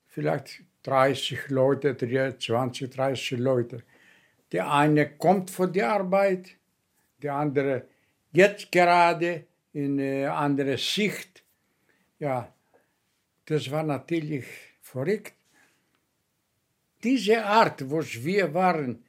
[0.08, 3.84] vielleicht 30 Leute, 20, 30 Leute.
[4.52, 6.56] Der eine kommt von der Arbeit,
[7.22, 7.88] der andere
[8.32, 11.44] jetzt gerade in eine andere Sicht.
[12.20, 12.54] Ja,
[13.46, 14.46] das war natürlich
[14.82, 15.34] verrückt.
[17.04, 19.04] Diese Art, wo wir waren,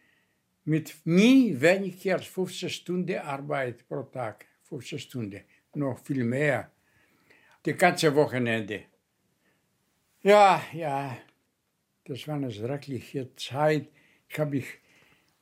[0.64, 5.41] mit nie weniger als 15 Stunden Arbeit pro Tag, 15 Stunden,
[5.74, 6.70] noch viel mehr,
[7.64, 8.84] die ganze Wochenende.
[10.22, 11.16] Ja, ja,
[12.05, 13.89] das war eine schreckliche Zeit.
[14.28, 14.66] Ich habe mich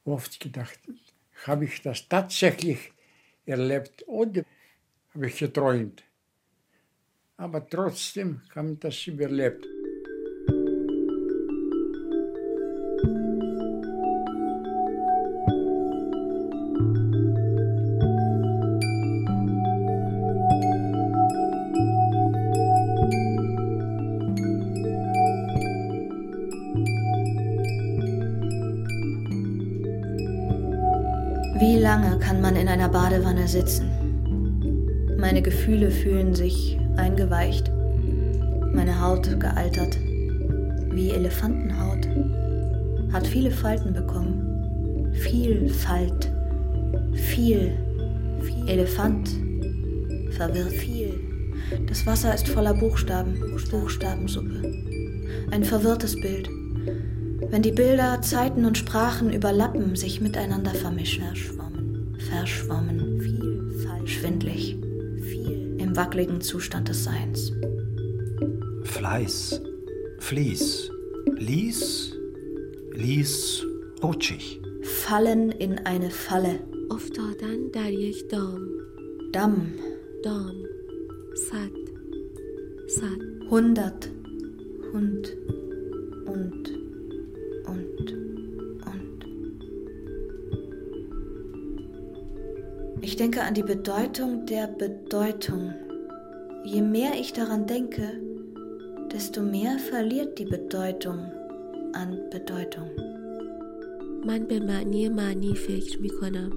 [0.06, 0.78] oft gedacht,
[1.46, 2.92] habe ich das tatsächlich
[3.44, 4.44] erlebt oder
[5.14, 6.02] habe ich geträumt.
[7.36, 9.66] Aber trotzdem habe ich das überlebt.
[32.86, 35.16] Kann man in einer Badewanne sitzen?
[35.18, 37.70] Meine Gefühle fühlen sich eingeweicht,
[38.72, 39.98] meine Haut gealtert,
[40.92, 42.06] wie Elefantenhaut.
[43.12, 45.12] hat viele Falten bekommen.
[45.14, 46.30] Viel Falt.
[47.14, 47.72] Viel.
[48.66, 49.30] Elefant.
[50.30, 50.72] Verwirrt.
[50.72, 51.14] Viel.
[51.88, 53.40] Das Wasser ist voller Buchstaben.
[53.70, 54.72] Buchstabensuppe.
[55.50, 56.48] Ein verwirrtes Bild.
[57.50, 61.24] Wenn die Bilder, Zeiten und Sprachen überlappen, sich miteinander vermischen
[62.45, 62.99] Verschwommen.
[62.99, 63.21] Verschwommen.
[63.21, 63.71] Viel.
[63.85, 64.19] Falsch.
[64.19, 64.77] Schwindlig.
[65.21, 65.75] Viel.
[65.77, 67.51] Im wackeligen Zustand des Seins.
[68.83, 69.61] Fleiß,
[70.19, 70.91] Fließ,
[71.37, 72.13] Lies,
[72.93, 73.65] Lies,
[74.03, 74.61] rutschig.
[74.83, 76.59] Fallen in eine Falle.
[76.91, 78.61] افتادن در یک دام
[79.33, 79.61] Damm.
[80.23, 80.55] دام
[81.35, 81.71] صد
[82.87, 83.21] صد
[83.51, 84.09] Hundert.
[84.93, 85.37] Hund.
[86.25, 86.31] Und.
[86.33, 86.74] Und.
[93.15, 95.73] Ich denke an die Bedeutung der Bedeutung.
[96.65, 98.19] Je mehr ich daran denke,
[99.11, 101.19] desto mehr verliert die Bedeutung
[101.93, 102.89] an Bedeutung.
[104.25, 106.51] من به معنی معنی فکر می کنم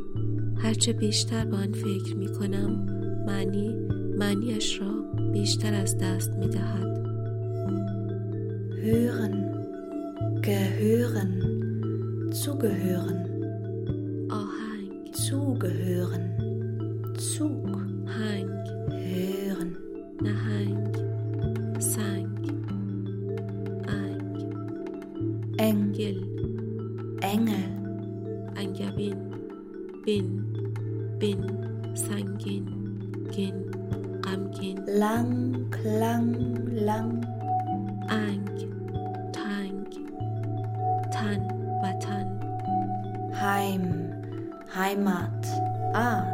[0.57, 2.71] هرچه بیشتر به آن فکر می کنم
[3.27, 3.69] معنی
[4.19, 4.93] معنیش را
[5.33, 6.95] بیشتر از دست می دهد
[8.85, 9.37] Hören,
[10.43, 11.33] gehören,
[12.33, 13.21] zugehören,
[14.31, 16.38] آهنگ zugehören,
[17.20, 17.68] Zug.
[18.08, 18.48] Hang.
[18.88, 19.76] Hören.
[20.22, 20.88] Na hang.
[21.82, 22.32] Sang.
[23.88, 24.24] Ang.
[25.60, 26.24] Engel.
[27.20, 27.72] Engel.
[28.56, 29.20] Angabin.
[30.06, 30.28] Bin.
[31.20, 31.44] Bin.
[31.92, 32.64] Sangin.
[33.36, 33.68] Gin.
[34.24, 34.80] Ramgin.
[34.88, 35.68] Lang.
[35.84, 36.32] Lang.
[36.72, 37.20] Lang.
[38.08, 38.48] Ang.
[39.36, 39.84] Tang.
[41.12, 41.42] Tan.
[41.84, 42.28] Watan.
[43.36, 43.84] Heim.
[44.72, 45.44] Heimat.
[45.92, 46.29] Ah.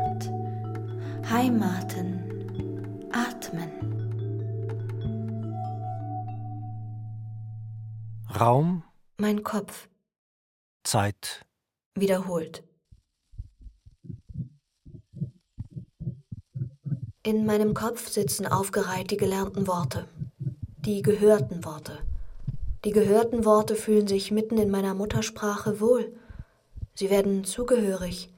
[8.37, 8.83] Raum,
[9.17, 9.87] Mein Kopf
[10.83, 11.45] Zeit,
[11.93, 12.63] wiederholt.
[17.23, 20.09] In meinem Kopf sitzen aufgereiht die gelernten Worte,
[20.79, 21.99] die gehörten Worte.
[22.83, 26.13] Die gehörten Worte fühlen sich mitten in meiner Muttersprache wohl.
[26.93, 28.33] Sie werden zugehörig,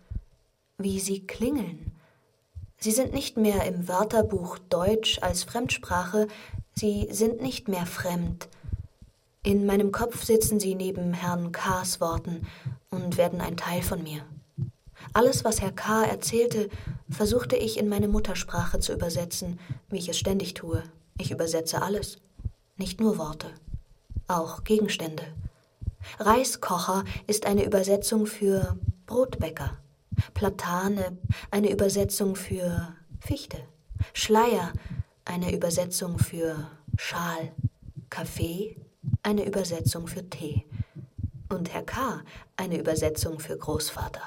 [0.78, 1.92] wie sie klingeln.
[2.78, 6.28] Sie sind nicht mehr im Wörterbuch Deutsch als Fremdsprache,
[6.76, 8.48] sie sind nicht mehr fremd.
[9.48, 12.46] In meinem Kopf sitzen sie neben Herrn K.s Worten
[12.90, 14.26] und werden ein Teil von mir.
[15.14, 16.04] Alles, was Herr K.
[16.04, 16.68] erzählte,
[17.10, 20.84] versuchte ich in meine Muttersprache zu übersetzen, wie ich es ständig tue.
[21.18, 22.18] Ich übersetze alles,
[22.76, 23.48] nicht nur Worte,
[24.28, 25.24] auch Gegenstände.
[26.20, 29.78] Reiskocher ist eine Übersetzung für Brotbäcker.
[30.34, 31.18] Platane
[31.52, 33.60] eine Übersetzung für Fichte.
[34.12, 34.74] Schleier
[35.24, 36.68] eine Übersetzung für
[36.98, 37.54] Schal.
[38.10, 38.76] Kaffee
[39.24, 40.66] eine Übersetzung für Tee.
[41.50, 42.22] Und Herr K.
[42.58, 44.22] eine Übersetzung für Großvater.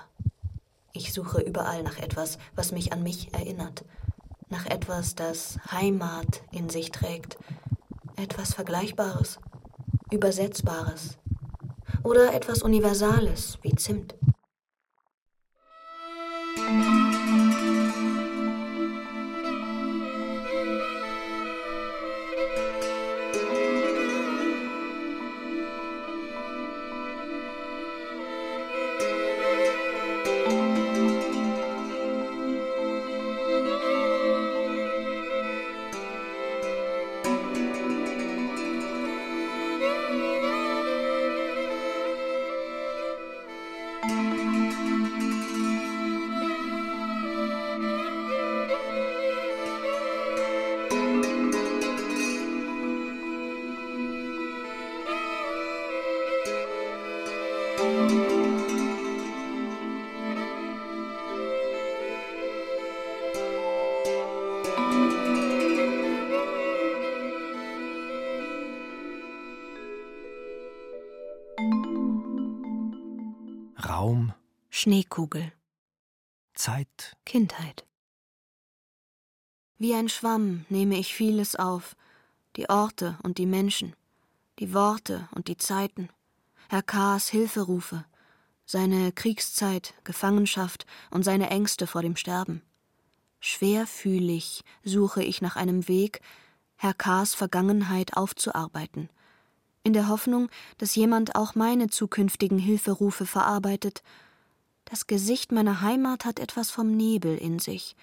[0.93, 3.85] Ich suche überall nach etwas, was mich an mich erinnert.
[4.49, 7.39] Nach etwas, das Heimat in sich trägt.
[8.17, 9.39] Etwas Vergleichbares,
[10.11, 11.19] Übersetzbares.
[12.03, 14.15] Oder etwas Universales wie Zimt.
[74.83, 75.53] Schneekugel.
[76.55, 77.85] Zeit, Kindheit.
[79.77, 81.95] Wie ein Schwamm nehme ich vieles auf,
[82.57, 83.95] die Orte und die Menschen,
[84.59, 86.09] die Worte und die Zeiten,
[86.71, 88.07] Herr K.s Hilferufe,
[88.65, 92.63] seine Kriegszeit, Gefangenschaft und seine Ängste vor dem Sterben.
[93.39, 96.23] Schwerfühlig suche ich nach einem Weg,
[96.77, 99.11] Herr K.s Vergangenheit aufzuarbeiten,
[99.83, 104.03] in der Hoffnung, dass jemand auch meine zukünftigen Hilferufe verarbeitet.
[104.91, 107.95] Das Gesicht meiner Heimat hat etwas vom Nebel in sich.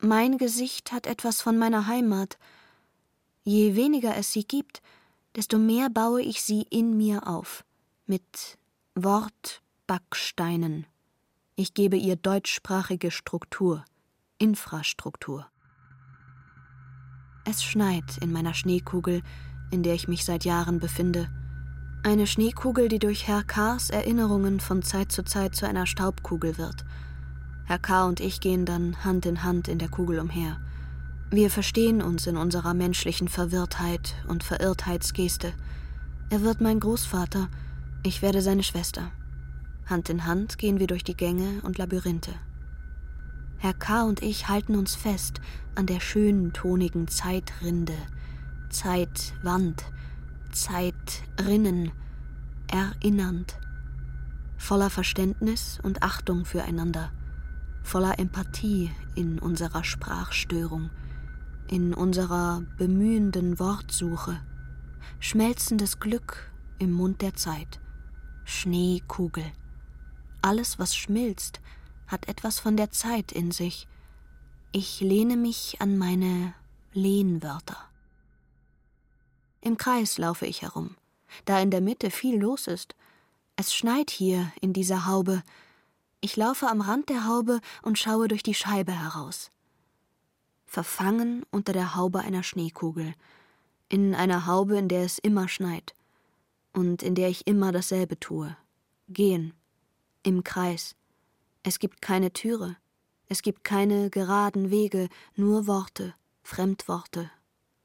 [0.00, 2.38] Mein Gesicht hat etwas von meiner Heimat.
[3.44, 4.82] Je weniger es sie gibt,
[5.36, 7.64] desto mehr baue ich sie in mir auf,
[8.06, 8.58] mit
[8.96, 10.86] Wortbacksteinen.
[11.54, 13.84] Ich gebe ihr deutschsprachige Struktur,
[14.38, 15.46] Infrastruktur.
[17.44, 19.22] Es schneit in meiner Schneekugel,
[19.70, 21.30] in der ich mich seit Jahren befinde.
[22.04, 26.84] Eine Schneekugel, die durch Herr K.'s Erinnerungen von Zeit zu Zeit zu einer Staubkugel wird.
[27.64, 28.06] Herr K.
[28.06, 30.58] und ich gehen dann Hand in Hand in der Kugel umher.
[31.30, 35.52] Wir verstehen uns in unserer menschlichen Verwirrtheit und Verirrtheitsgeste.
[36.28, 37.48] Er wird mein Großvater,
[38.02, 39.12] ich werde seine Schwester.
[39.86, 42.34] Hand in Hand gehen wir durch die Gänge und Labyrinthe.
[43.58, 44.02] Herr K.
[44.02, 45.40] und ich halten uns fest
[45.76, 47.94] an der schönen, tonigen Zeitrinde,
[48.70, 49.84] Zeitwand,
[50.52, 51.92] Zeitrinnen,
[52.68, 53.58] erinnernd,
[54.56, 57.10] voller Verständnis und Achtung füreinander,
[57.82, 60.90] voller Empathie in unserer Sprachstörung,
[61.68, 64.40] in unserer bemühenden Wortsuche,
[65.18, 67.80] schmelzendes Glück im Mund der Zeit,
[68.44, 69.44] Schneekugel.
[70.42, 71.60] Alles, was schmilzt,
[72.06, 73.88] hat etwas von der Zeit in sich.
[74.72, 76.54] Ich lehne mich an meine
[76.92, 77.91] Lehnwörter.
[79.64, 80.96] Im Kreis laufe ich herum,
[81.44, 82.96] da in der Mitte viel los ist.
[83.54, 85.44] Es schneit hier in dieser Haube.
[86.20, 89.52] Ich laufe am Rand der Haube und schaue durch die Scheibe heraus.
[90.66, 93.14] Verfangen unter der Haube einer Schneekugel,
[93.88, 95.94] in einer Haube, in der es immer schneit.
[96.72, 98.56] Und in der ich immer dasselbe tue.
[99.08, 99.52] Gehen,
[100.24, 100.96] im Kreis,
[101.62, 102.76] es gibt keine Türe,
[103.28, 107.30] es gibt keine geraden Wege, nur Worte, Fremdworte,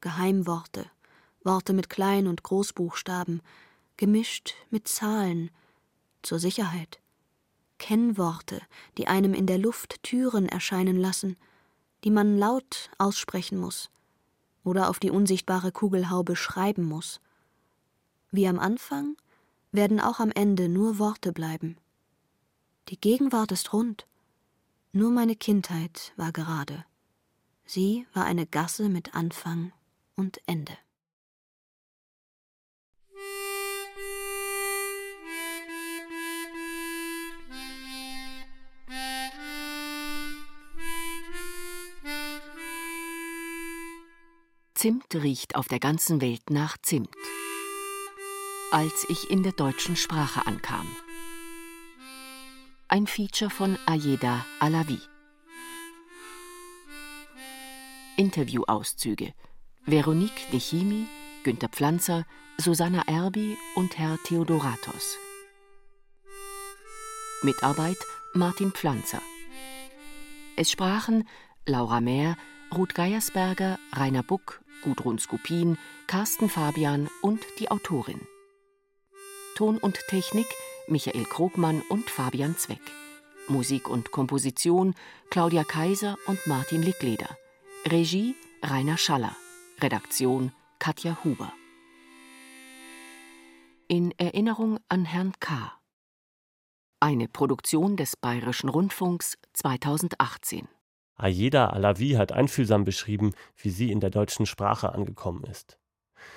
[0.01, 0.89] Geheimworte,
[1.47, 3.41] Worte mit Klein- und Großbuchstaben,
[3.95, 5.49] gemischt mit Zahlen,
[6.21, 6.99] zur Sicherheit.
[7.79, 8.61] Kennworte,
[8.97, 11.37] die einem in der Luft Türen erscheinen lassen,
[12.03, 13.89] die man laut aussprechen muss
[14.65, 17.21] oder auf die unsichtbare Kugelhaube schreiben muss.
[18.29, 19.15] Wie am Anfang
[19.71, 21.77] werden auch am Ende nur Worte bleiben.
[22.89, 24.05] Die Gegenwart ist rund.
[24.91, 26.83] Nur meine Kindheit war gerade.
[27.65, 29.71] Sie war eine Gasse mit Anfang
[30.15, 30.77] und Ende.
[44.77, 47.09] Zimt riecht auf der ganzen Welt nach Zimt.
[48.71, 50.87] Als ich in der deutschen Sprache ankam
[52.89, 54.99] ein Feature von Ayeda Alavi.
[58.15, 59.33] Interviewauszüge
[59.85, 61.07] Veronique Dechimi,
[61.43, 62.25] Günter Pflanzer,
[62.57, 65.17] Susanna Erbi und Herr Theodoratos.
[67.41, 67.97] Mitarbeit
[68.33, 69.21] Martin Pflanzer.
[70.55, 71.27] Es sprachen
[71.65, 72.37] Laura Mehr,
[72.73, 78.21] Ruth Geiersberger, Rainer Buck, Gudrun Skupin, Carsten Fabian und die Autorin.
[79.55, 80.47] Ton und Technik
[80.87, 82.81] Michael Krogmann und Fabian Zweck.
[83.47, 84.93] Musik und Komposition
[85.29, 87.37] Claudia Kaiser und Martin Lickleder.
[87.85, 89.35] Regie Rainer Schaller.
[89.81, 91.53] Redaktion Katja Huber.
[93.87, 95.71] In Erinnerung an Herrn K.
[96.99, 100.67] Eine Produktion des Bayerischen Rundfunks 2018.
[101.17, 105.77] Ayeda Alavi hat einfühlsam beschrieben, wie sie in der deutschen Sprache angekommen ist.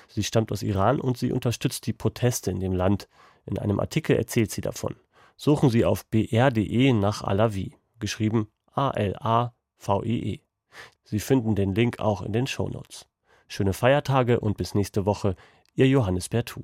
[0.07, 3.07] Sie stammt aus Iran und sie unterstützt die Proteste in dem Land,
[3.45, 4.95] in einem Artikel erzählt sie davon.
[5.35, 10.39] Suchen Sie auf br.de nach Alavi, geschrieben A-L-A-V-I-E.
[11.03, 13.07] Sie finden den Link auch in den Shownotes.
[13.47, 15.35] Schöne Feiertage und bis nächste Woche,
[15.73, 16.61] Ihr Johannes Bertou.